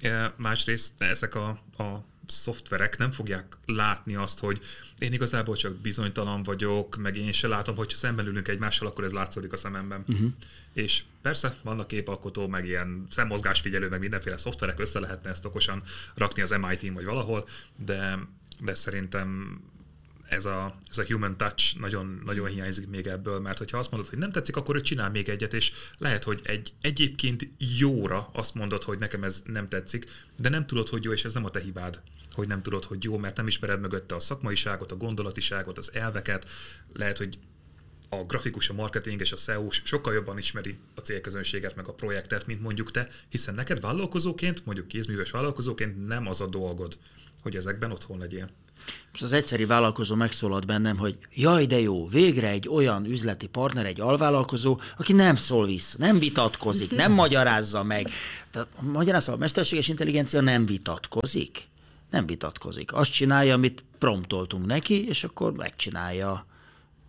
[0.00, 1.48] E, másrészt ezek a,
[1.78, 4.60] a szoftverek nem fogják látni azt, hogy
[4.98, 9.12] én igazából csak bizonytalan vagyok, meg én se látom, hogyha szemben ülünk egymással, akkor ez
[9.12, 10.04] látszódik a szememben.
[10.08, 10.30] Uh-huh.
[10.72, 15.82] És persze vannak képalkotó, meg ilyen szemmozgásfigyelő, meg mindenféle szoftverek, össze lehetne ezt okosan
[16.14, 18.18] rakni az MIT-n vagy valahol, de,
[18.62, 19.60] de szerintem
[20.28, 24.08] ez a, ez a human touch nagyon, nagyon hiányzik még ebből, mert hogyha azt mondod,
[24.08, 27.48] hogy nem tetszik, akkor ő csinál még egyet, és lehet, hogy egy egyébként
[27.78, 30.06] jóra azt mondod, hogy nekem ez nem tetszik,
[30.36, 32.00] de nem tudod, hogy jó, és ez nem a te hibád
[32.32, 36.48] hogy nem tudod, hogy jó, mert nem ismered mögötte a szakmaiságot, a gondolatiságot, az elveket,
[36.92, 37.38] lehet, hogy
[38.08, 42.46] a grafikus, a marketing és a SEO sokkal jobban ismeri a célközönséget, meg a projektet,
[42.46, 46.98] mint mondjuk te, hiszen neked vállalkozóként, mondjuk kézműves vállalkozóként nem az a dolgod,
[47.42, 48.50] hogy ezekben otthon legyél.
[49.10, 53.86] Most az egyszeri vállalkozó megszólalt bennem, hogy jaj, de jó, végre egy olyan üzleti partner,
[53.86, 58.10] egy alvállalkozó, aki nem szól vissza, nem vitatkozik, nem magyarázza meg.
[58.50, 61.68] Tehát magyarázza, a mesterséges intelligencia nem vitatkozik.
[62.10, 62.92] Nem vitatkozik.
[62.92, 66.46] Azt csinálja, amit promptoltunk neki, és akkor megcsinálja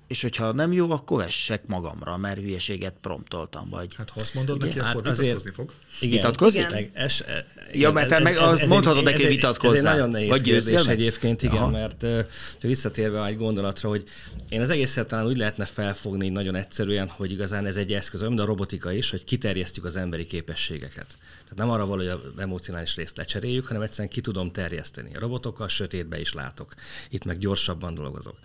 [0.09, 3.95] és hogyha nem jó, akkor vessek magamra, mert hülyeséget promptoltam, vagy...
[3.95, 5.73] Hát ha azt mondod igen, neki, hát akkor azért, vitatkozni fog.
[5.99, 6.61] Igen, vitatkozik?
[6.61, 6.71] Igen.
[6.71, 9.77] Meg, es, igen, ja, mert te meg ez, ez, mondhatod neki, hogy vitatkozzál.
[9.77, 11.69] Ez egy nagyon nehéz vagy kérdés egyébként, igen, Aha.
[11.69, 12.19] mert uh,
[12.61, 14.03] visszatérve egy gondolatra, hogy
[14.49, 18.41] én az egészet talán úgy lehetne felfogni nagyon egyszerűen, hogy igazán ez egy eszköz, de
[18.41, 21.07] a robotika is, hogy kiterjesztjük az emberi képességeket.
[21.49, 25.15] Tehát nem arra való, hogy az emocionális részt lecseréljük, hanem egyszerűen ki tudom terjeszteni.
[25.15, 26.73] A robotokkal sötétbe is látok.
[27.09, 28.35] Itt meg gyorsabban dolgozok.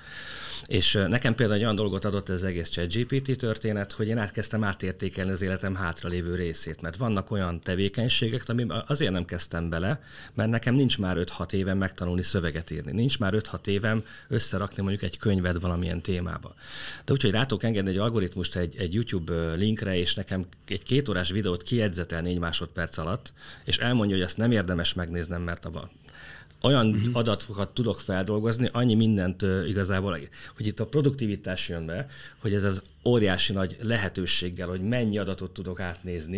[0.66, 4.64] És nekem például egy olyan dolgot adott ez az egész ChatGPT történet, hogy én átkezdtem
[4.64, 10.02] átértékelni az életem hátralévő részét, mert vannak olyan tevékenységek, ami azért nem kezdtem bele,
[10.34, 15.02] mert nekem nincs már 5-6 évem megtanulni szöveget írni, nincs már 5-6 évem összerakni mondjuk
[15.02, 16.54] egy könyvet valamilyen témába.
[17.04, 21.08] De úgyhogy rá tudok engedni egy algoritmust egy, egy YouTube linkre, és nekem egy két
[21.08, 23.32] órás videót kiedzetel négy másodperc alatt,
[23.64, 25.90] és elmondja, hogy ezt nem érdemes megnéznem, mert abban
[26.64, 27.16] olyan uh-huh.
[27.16, 30.18] adatokat tudok feldolgozni, annyi mindent uh, igazából,
[30.56, 32.06] hogy itt a produktivitás jön be,
[32.38, 36.36] hogy ez az óriási nagy lehetőséggel, hogy mennyi adatot tudok átnézni,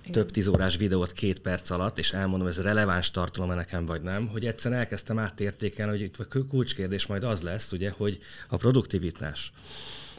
[0.00, 0.12] Igen.
[0.12, 4.26] több tíz órás videót két perc alatt, és elmondom, ez releváns tartalom nekem vagy nem,
[4.26, 9.52] hogy egyszerűen elkezdtem átértékelni, hogy itt a kulcskérdés majd az lesz, ugye, hogy a produktivitás,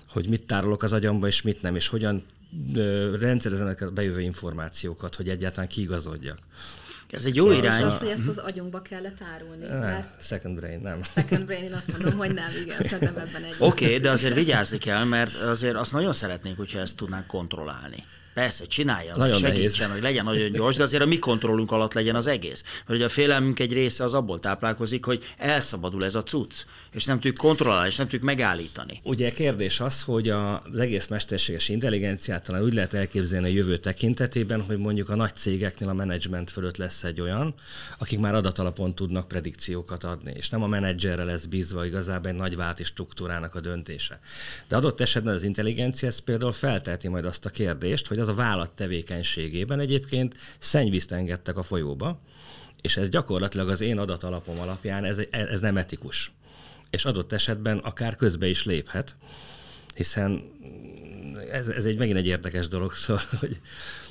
[0.08, 2.24] hogy mit tárolok az agyamba, és mit nem, és hogyan
[3.20, 6.38] rendszerezem a bejövő információkat, hogy egyáltalán kiigazodjak.
[7.10, 7.84] Ez egy jó szóval irány.
[7.84, 9.66] az, hogy ezt az agyunkba kellett árulni.
[9.66, 10.24] Nem, mert...
[10.24, 11.04] second brain, nem.
[11.16, 13.56] Second brain, én azt mondom, hogy nem, igen, szerintem ebben egy.
[13.60, 18.04] Oké, okay, de azért vigyázni kell, mert azért azt nagyon szeretnénk, hogyha ezt tudnánk kontrollálni.
[18.38, 22.16] Persze, csinálja, nagyon segítsen, hogy legyen nagyon gyors, de azért a mi kontrollunk alatt legyen
[22.16, 22.64] az egész.
[22.64, 26.66] Mert ugye a félelmünk egy része az abból táplálkozik, hogy elszabadul ez a cucc,
[26.98, 29.00] és nem tudjuk kontrollálni, és nem tudjuk megállítani.
[29.04, 34.62] Ugye kérdés az, hogy az egész mesterséges intelligenciát talán úgy lehet elképzelni a jövő tekintetében,
[34.62, 37.54] hogy mondjuk a nagy cégeknél a menedzsment fölött lesz egy olyan,
[37.98, 42.56] akik már adatalapon tudnak predikciókat adni, és nem a menedzserre lesz bízva igazából egy nagy
[42.56, 44.20] válti struktúrának a döntése.
[44.68, 48.34] De adott esetben az intelligencia ez például felteheti majd azt a kérdést, hogy az a
[48.34, 52.20] vállalat tevékenységében egyébként szennyvízt engedtek a folyóba,
[52.82, 56.32] és ez gyakorlatilag az én adatalapom alapján ez, ez nem etikus.
[56.90, 59.16] És adott esetben akár közbe is léphet,
[59.96, 60.44] hiszen
[61.52, 63.60] ez, ez egy megint egy érdekes dolog, szóval, hogy,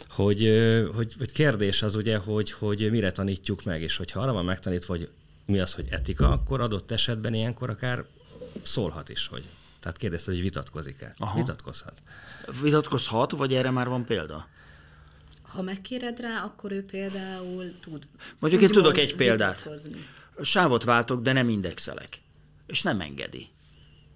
[0.09, 0.51] hogy,
[0.95, 4.97] hogy, hogy kérdés az ugye, hogy, hogy mire tanítjuk meg, és hogyha arra van megtanítva,
[4.97, 5.09] hogy
[5.47, 8.05] mi az, hogy etika, akkor adott esetben ilyenkor akár
[8.63, 9.45] szólhat is, hogy
[9.81, 11.15] tehát kérdezte, hogy vitatkozik-e.
[11.19, 11.39] Aha.
[11.39, 12.03] Vitatkozhat.
[12.63, 14.49] Vitatkozhat, vagy erre már van példa?
[15.43, 18.03] Ha megkéred rá, akkor ő például tud.
[18.39, 19.57] Mondjuk én tudok egy példát.
[19.57, 20.07] Vitatkozni.
[20.43, 22.21] Sávot váltok, de nem indexelek.
[22.67, 23.49] És nem engedi.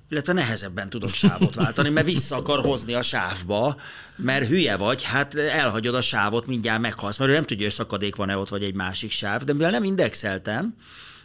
[0.08, 3.76] Illetve nehezebben tudok sávot váltani, mert vissza akar hozni a sávba,
[4.16, 8.16] mert hülye vagy, hát elhagyod a sávot, mindjárt meghalsz, mert ő nem tudja, hogy szakadék
[8.16, 10.74] van-e ott, vagy egy másik sáv, de mivel nem indexeltem,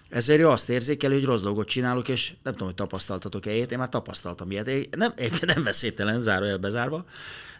[0.09, 3.77] ezért ő azt érzékeli, hogy rossz dolgot csinálok, és nem tudom, hogy tapasztaltatok-e ilyet, én
[3.77, 4.67] már tapasztaltam ilyet.
[4.67, 7.05] Én nem, én nem veszélytelen, zárójel bezárva,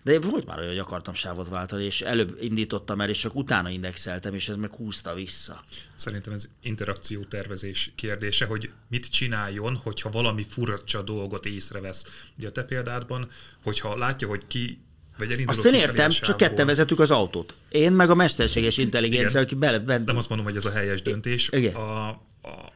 [0.06, 3.70] de volt már olyan, hogy akartam sávot váltani, és előbb indítottam el, és csak utána
[3.70, 5.64] indexeltem, és ez meg húzta vissza.
[5.96, 12.06] Szerintem ez interakció tervezés kérdése, hogy mit csináljon, hogyha valami furcsa dolgot észrevesz.
[12.38, 13.30] Ugye a te példádban,
[13.64, 14.80] hogyha látja, hogy ki
[15.18, 17.56] vagy Azt én értem, csak ketten vezetük az autót.
[17.70, 19.44] Én meg a mesterséges intelligencia, Igen.
[19.44, 19.80] aki bele...
[19.80, 20.04] bele...
[20.06, 21.50] Nem azt mondom, hogy ez a helyes döntés.
[21.52, 21.76] Igen.
[21.76, 22.20] A, a,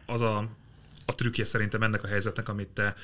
[0.05, 0.49] az a,
[1.05, 2.95] a trükkje szerintem ennek a helyzetnek, amit te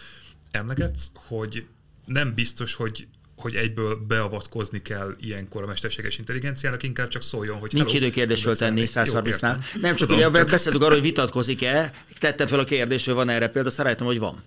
[0.51, 1.65] emlegetsz, hogy
[2.05, 7.73] nem biztos, hogy hogy egyből beavatkozni kell ilyenkor a mesterséges intelligenciának, inkább csak szóljon, hogy
[7.73, 9.57] Nincs idő kérdés föltenni 130-nál.
[9.81, 13.69] Nem csak ugye beszéltük arról, hogy vitatkozik-e, tettem fel a kérdést, hogy van erre példa,
[13.69, 14.43] szeretném, hogy van.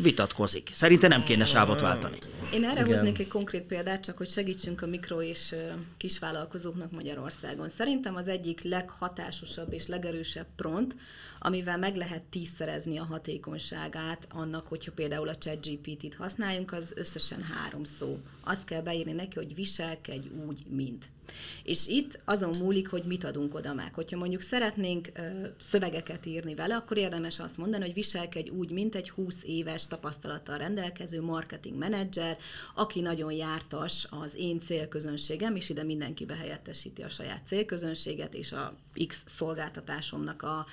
[0.00, 0.70] Vitatkozik.
[0.72, 2.18] Szerintem nem kéne sávot váltani.
[2.52, 2.86] Én erre Igen.
[2.86, 5.54] hoznék egy konkrét példát, csak hogy segítsünk a mikro és
[5.96, 7.68] kisvállalkozóknak Magyarországon.
[7.68, 10.94] Szerintem az egyik leghatásosabb és legerősebb pront,
[11.38, 17.84] amivel meg lehet tízszerezni a hatékonyságát annak, hogyha például a ChatGPT-t használjunk, az összesen három
[17.84, 18.18] szó.
[18.44, 21.06] Azt kell beírni neki, hogy viselkedj úgy, mint.
[21.62, 23.94] És itt azon múlik, hogy mit adunk oda meg.
[23.94, 28.94] Hogyha mondjuk szeretnénk ö, szövegeket írni vele, akkor érdemes azt mondani, hogy viselkedj úgy, mint
[28.94, 32.36] egy 20 éves tapasztalattal rendelkező marketing menedzser,
[32.74, 38.74] aki nagyon jártas az én célközönségem, és ide mindenki behelyettesíti a saját célközönséget, és a
[39.06, 40.66] X szolgáltatásomnak a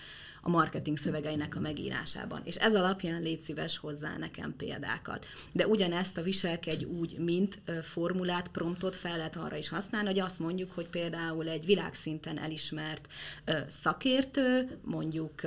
[0.48, 2.42] a marketing szövegeinek a megírásában.
[2.44, 5.26] És ez alapján légy szíves hozzá nekem példákat.
[5.52, 10.40] De ugyanezt a viselkedj úgy, mint formulát, promptot fel lehet arra is használni, hogy azt
[10.40, 13.08] mondjuk, hogy például egy világszinten elismert
[13.68, 15.44] szakértő, mondjuk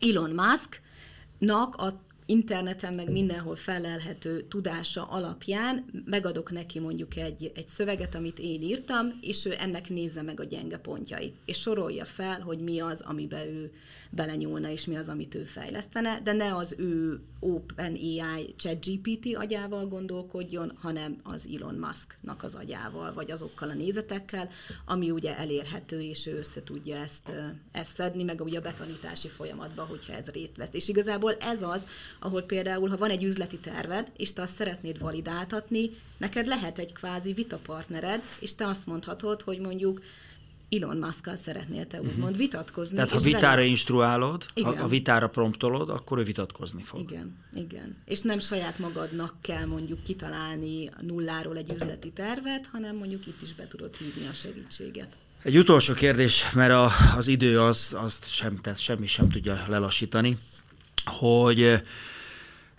[0.00, 8.14] Elon Musk-nak a interneten, meg mindenhol felelhető tudása alapján megadok neki mondjuk egy, egy szöveget,
[8.14, 12.58] amit én írtam, és ő ennek nézze meg a gyenge pontjait, és sorolja fel, hogy
[12.58, 13.72] mi az, amiben ő
[14.10, 20.72] belenyúlna, és mi az, amit ő fejlesztene, de ne az ő OpenAI ChatGPT agyával gondolkodjon,
[20.80, 24.48] hanem az Elon Musknak az agyával, vagy azokkal a nézetekkel,
[24.84, 27.32] ami ugye elérhető, és ő össze tudja ezt,
[27.72, 30.72] ezt szedni, meg ugye a betanítási folyamatban, hogyha ez rét vesz.
[30.72, 31.86] És igazából ez az,
[32.18, 36.92] ahol például, ha van egy üzleti terved, és te azt szeretnéd validáltatni, neked lehet egy
[36.92, 40.00] kvázi vitapartnered, és te azt mondhatod, hogy mondjuk
[40.70, 42.36] Elon musk szeretnél te úgymond uh-huh.
[42.36, 42.94] vitatkozni.
[42.94, 43.66] Tehát ha vitára vele...
[43.66, 44.76] instruálod, igen.
[44.76, 47.00] ha a vitára promptolod, akkor ő vitatkozni fog.
[47.00, 47.96] Igen, igen.
[48.04, 53.54] És nem saját magadnak kell mondjuk kitalálni nulláról egy üzleti tervet, hanem mondjuk itt is
[53.54, 55.16] be tudod hívni a segítséget.
[55.42, 60.38] Egy utolsó kérdés, mert a, az idő az, azt sem, tehát semmi sem tudja lelassítani,
[61.04, 61.82] hogy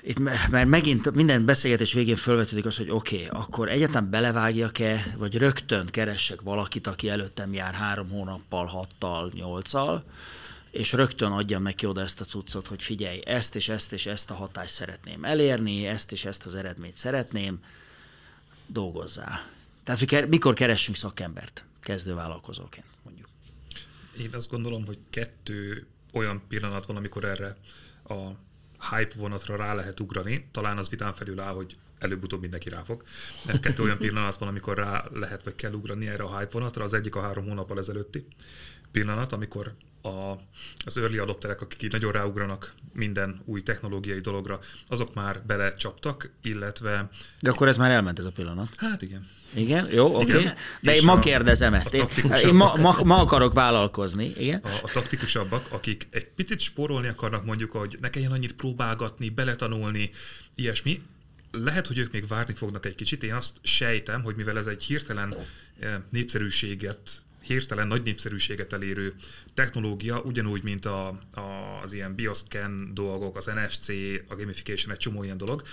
[0.03, 5.37] itt, mert megint minden beszélgetés végén felvetődik az, hogy oké, okay, akkor egyetem belevágjak-e, vagy
[5.37, 10.03] rögtön keressek valakit, aki előttem jár három hónappal, hattal, nyolccal,
[10.71, 14.29] és rögtön adjam neki oda ezt a cuccot, hogy figyelj, ezt és ezt és ezt
[14.29, 17.59] a hatást szeretném elérni, ezt és ezt az eredményt szeretném,
[18.67, 19.49] dolgozzál.
[19.83, 23.27] Tehát mikor keressünk szakembert kezdővállalkozóként, mondjuk?
[24.17, 27.57] Én azt gondolom, hogy kettő olyan pillanat van, amikor erre
[28.07, 28.31] a
[28.89, 33.03] hype vonatra rá lehet ugrani, talán az vitán felül áll, hogy előbb-utóbb mindenki rá fog.
[33.61, 36.83] Kettő olyan pillanat van, amikor rá lehet vagy kell ugrani erre a hype vonatra.
[36.83, 38.25] Az egyik a három hónappal ezelőtti
[38.91, 40.37] pillanat, amikor a,
[40.85, 47.09] az early adopterek, akik így nagyon ráugranak minden új technológiai dologra, azok már belecsaptak, illetve...
[47.39, 48.69] De akkor ez már elment ez a pillanat.
[48.77, 49.27] Hát igen.
[49.53, 50.35] Igen, jó, oké.
[50.35, 50.49] Okay.
[50.81, 51.93] De én ma a, kérdezem ezt.
[51.93, 52.05] Én,
[52.43, 54.33] én ma, ma, ma akarok vállalkozni.
[54.37, 54.59] Igen?
[54.63, 60.09] A, a taktikusabbak, akik egy picit spórolni akarnak mondjuk, hogy ne kelljen annyit próbálgatni, beletanulni,
[60.55, 61.01] ilyesmi,
[61.51, 63.23] lehet, hogy ők még várni fognak egy kicsit.
[63.23, 65.35] Én azt sejtem, hogy mivel ez egy hirtelen
[65.79, 69.13] eh, népszerűséget hirtelen nagy népszerűséget elérő
[69.53, 73.89] technológia, ugyanúgy, mint a, a, az ilyen bioscan dolgok, az NFC,
[74.27, 75.63] a gamification, egy csomó ilyen dolog,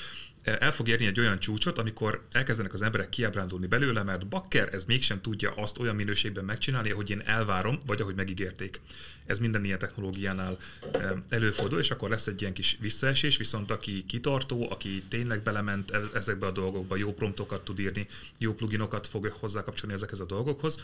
[0.43, 4.85] el fog érni egy olyan csúcsot, amikor elkezdenek az emberek kiábrándulni belőle, mert bakker ez
[4.85, 8.81] mégsem tudja azt olyan minőségben megcsinálni, ahogy én elvárom, vagy ahogy megígérték.
[9.27, 10.57] Ez minden ilyen technológiánál
[11.29, 16.01] előfordul, és akkor lesz egy ilyen kis visszaesés, viszont aki kitartó, aki tényleg belement e-,
[16.15, 18.07] ezekbe a dolgokba, jó promptokat tud írni,
[18.39, 20.79] jó pluginokat fog hozzákapcsolni ezekhez a dolgokhoz,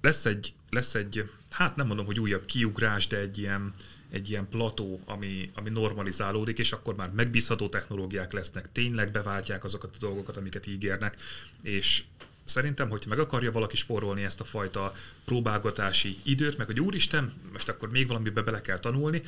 [0.00, 3.74] lesz egy, lesz egy, hát nem mondom, hogy újabb kiugrás, de egy ilyen,
[4.10, 9.90] egy ilyen plató, ami, ami normalizálódik, és akkor már megbízható technológiák lesznek, tényleg beváltják azokat
[9.94, 11.16] a dolgokat, amiket ígérnek,
[11.62, 12.04] és
[12.44, 14.92] szerintem, hogy meg akarja valaki spórolni ezt a fajta
[15.24, 19.22] próbálgatási időt, meg hogy úristen, most akkor még valamibe bele kell tanulni,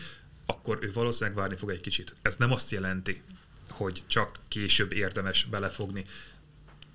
[0.47, 2.15] akkor ő valószínűleg várni fog egy kicsit.
[2.23, 3.23] Ez nem azt jelenti,
[3.71, 6.05] hogy csak később érdemes belefogni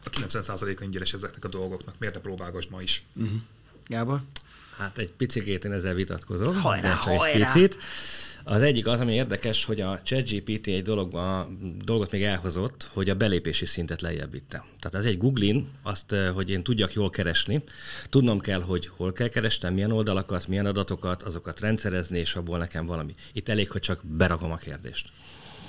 [0.03, 1.95] a 90%-a ingyenes ezeknek a dolgoknak.
[1.99, 3.03] Miért ne próbálgass ma is?
[3.15, 3.39] Uh-huh.
[3.87, 4.21] Gábor?
[4.77, 7.23] Hát egy picit én ezzel vitatkozom, hajrá, de hajrá.
[7.25, 7.77] egy picit.
[8.43, 11.49] Az egyik az, ami érdekes, hogy a ChatGPT egy dologba,
[11.83, 14.65] dolgot még elhozott, hogy a belépési szintet lejjebb vitte.
[14.79, 17.63] Tehát ez egy Googlin, azt, hogy én tudjak jól keresni,
[18.09, 22.85] tudnom kell, hogy hol kell kerestem, milyen oldalakat, milyen adatokat, azokat rendszerezni, és abból nekem
[22.85, 23.13] valami.
[23.33, 25.11] Itt elég, hogy csak berakom a kérdést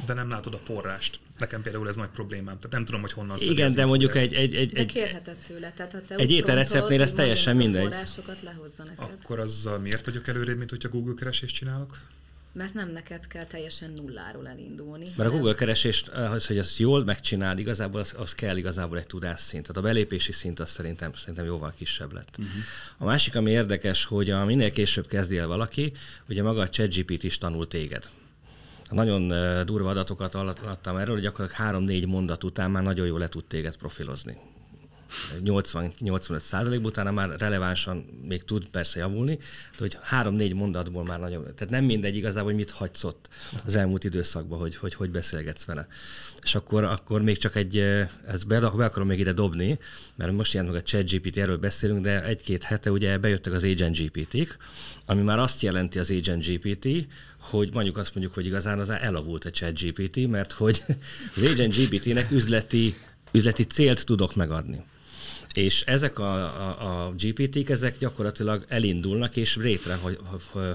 [0.06, 1.18] de nem látod a forrást.
[1.38, 4.54] Nekem például ez nagy problémám, tehát nem tudom, hogy honnan Igen, de mondjuk egy, egy,
[4.54, 7.82] egy, egy, kérheted tőle, tehát ha te egy ételreceptnél ez teljesen mindegy.
[7.82, 9.18] forrásokat lehozza neked.
[9.22, 11.98] Akkor azzal miért vagyok előrébb, mint hogyha Google keresést csinálok?
[12.52, 15.06] Mert nem neked kell teljesen nulláról elindulni.
[15.16, 19.06] Mert a Google keresést, az, hogy ezt jól megcsináld, igazából az, az kell igazából egy
[19.06, 19.66] tudásszint.
[19.66, 22.36] Tehát a belépési szint az szerintem, szerintem jóval kisebb lett.
[22.38, 22.54] Uh-huh.
[22.98, 25.92] A másik, ami érdekes, hogy a minél később kezdi el valaki,
[26.28, 28.08] ugye maga a ChatGPT is tanul téged.
[28.92, 29.28] Nagyon
[29.64, 33.76] durva adatokat adtam erről, hogy gyakorlatilag három-négy mondat után már nagyon jól le tud téged
[33.76, 34.36] profilozni.
[35.44, 37.96] 80-85 százalék utána már relevánsan
[38.28, 42.58] még tud persze javulni, de hogy három-négy mondatból már nagyon, tehát nem mindegy igazából, hogy
[42.58, 43.28] mit hagysz ott
[43.64, 45.86] az elmúlt időszakban, hogy hogy, hogy beszélgetsz vele.
[46.42, 47.76] És akkor, akkor még csak egy,
[48.26, 49.78] ezt be, be akarom még ide dobni,
[50.14, 53.96] mert most jelent meg a ChatGPT, erről beszélünk, de egy-két hete ugye bejöttek az Agent
[53.96, 54.56] GPT-k,
[55.06, 57.06] ami már azt jelenti az Agent GPT,
[57.42, 60.82] hogy mondjuk azt mondjuk, hogy igazán az elavult a ChatGPT, mert hogy
[61.36, 62.94] az Agent GPT-nek üzleti,
[63.32, 64.84] üzleti célt tudok megadni.
[65.54, 69.58] És ezek a, a, a GPT-k, ezek gyakorlatilag elindulnak, és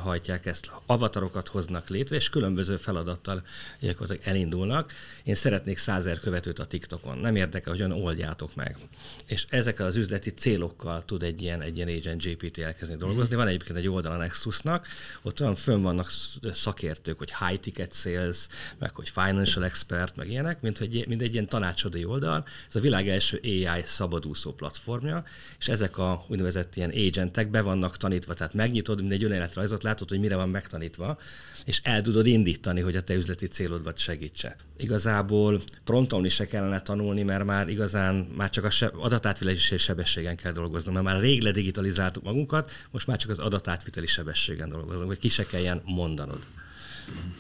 [0.02, 0.72] hajtják ezt.
[0.86, 3.44] Avatarokat hoznak létre, és különböző feladattal
[3.80, 4.94] gyakorlatilag elindulnak.
[5.24, 7.18] Én szeretnék százer követőt a TikTokon.
[7.18, 8.78] Nem érdekel, hogyan oldjátok meg.
[9.26, 13.36] És ezekkel az üzleti célokkal tud egy ilyen, egy ilyen agent GPT elkezdeni dolgozni.
[13.36, 14.88] Van egyébként egy oldal a Nexusnak,
[15.22, 16.12] ott olyan fönn vannak
[16.54, 18.48] szakértők, hogy high ticket sales,
[18.80, 22.46] meg hogy financial expert, meg ilyenek, mint, hogy, mint egy ilyen tanácsadói oldal.
[22.68, 25.24] Ez a világ első AI szabadúszó platformja,
[25.60, 30.10] és ezek a úgynevezett ilyen agentek be vannak tanítva, tehát megnyitod, mint egy önéletrajzot, látod,
[30.10, 31.18] hogy mire van megtanítva,
[31.66, 34.56] és el tudod indítani, hogy a te üzleti célodbat segítse.
[34.78, 40.96] Igazából prontolni se kellene tanulni, mert már igazán már csak a adatátviteli sebességen kell dolgoznunk,
[40.96, 45.46] mert már rég ledigitalizáltuk magunkat, most már csak az adatátviteli sebességen dolgozunk, hogy ki se
[45.46, 46.40] kelljen mondanod.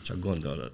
[0.01, 0.71] Csak gondolod.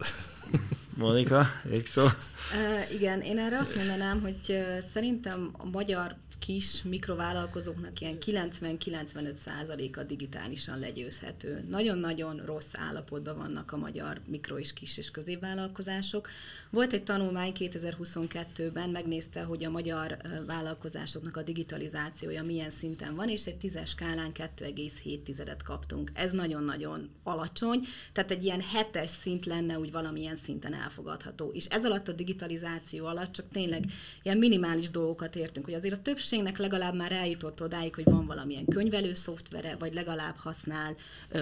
[0.97, 1.47] Monika,
[1.83, 2.03] szó.
[2.03, 6.15] Uh, igen, én erre azt mondanám, hogy szerintem a magyar
[6.45, 11.65] kis mikrovállalkozóknak ilyen 90-95 százaléka digitálisan legyőzhető.
[11.69, 16.29] Nagyon-nagyon rossz állapotban vannak a magyar mikro és kis és középvállalkozások.
[16.69, 23.45] Volt egy tanulmány 2022-ben, megnézte, hogy a magyar vállalkozásoknak a digitalizációja milyen szinten van, és
[23.45, 26.11] egy tízes skálán 2,7-et kaptunk.
[26.13, 27.79] Ez nagyon-nagyon alacsony,
[28.11, 31.51] tehát egy ilyen hetes szint lenne úgy valamilyen szinten elfogadható.
[31.53, 33.85] És ez alatt a digitalizáció alatt csak tényleg
[34.23, 36.01] ilyen minimális dolgokat értünk, hogy azért a
[36.33, 40.95] többségnek legalább már eljutott odáig, hogy van valamilyen könyvelő szoftvere, vagy legalább használ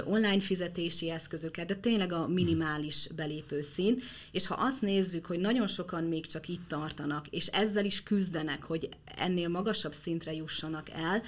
[0.06, 4.04] online fizetési eszközöket, de tényleg a minimális belépő szint.
[4.32, 8.64] És ha azt nézzük, hogy nagyon sokan még csak itt tartanak, és ezzel is küzdenek,
[8.64, 11.22] hogy ennél magasabb szintre jussanak el,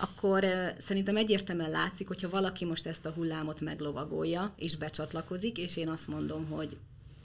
[0.00, 0.44] akkor
[0.76, 6.08] szerintem egyértelműen látszik, hogyha valaki most ezt a hullámot meglovagolja, és becsatlakozik, és én azt
[6.08, 6.76] mondom, hogy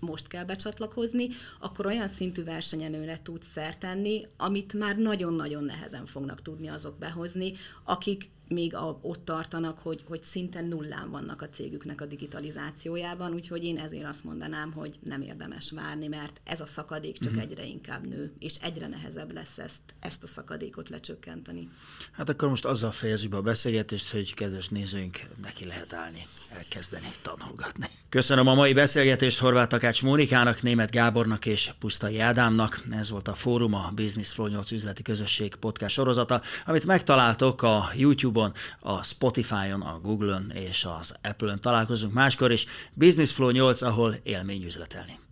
[0.03, 1.27] most kell becsatlakozni,
[1.59, 8.31] akkor olyan szintű versenyelőre tudsz szertenni, amit már nagyon-nagyon nehezen fognak tudni azok behozni, akik
[8.47, 13.77] még a, ott tartanak, hogy, hogy szinte nullán vannak a cégüknek a digitalizációjában, úgyhogy én
[13.77, 17.49] ezért azt mondanám, hogy nem érdemes várni, mert ez a szakadék csak uh-huh.
[17.49, 21.69] egyre inkább nő, és egyre nehezebb lesz ezt, ezt a szakadékot lecsökkenteni.
[22.11, 27.11] Hát akkor most azzal fejezzük be a beszélgetést, hogy kedves nézőink, neki lehet állni, elkezdeni
[27.21, 27.85] tanulgatni.
[28.09, 32.83] Köszönöm a mai beszélgetést Horváth Takács Mónikának, Német Gábornak és Pusztai Ádámnak.
[32.91, 37.89] Ez volt a Fórum, a Business Flow 8 üzleti közösség podcast sorozata, amit megtaláltok a
[37.95, 42.65] YouTube-on, a Spotify-on, a Google-on és az Apple-on találkozunk máskor is.
[42.93, 45.22] Business Flow 8, ahol élmény üzletelni.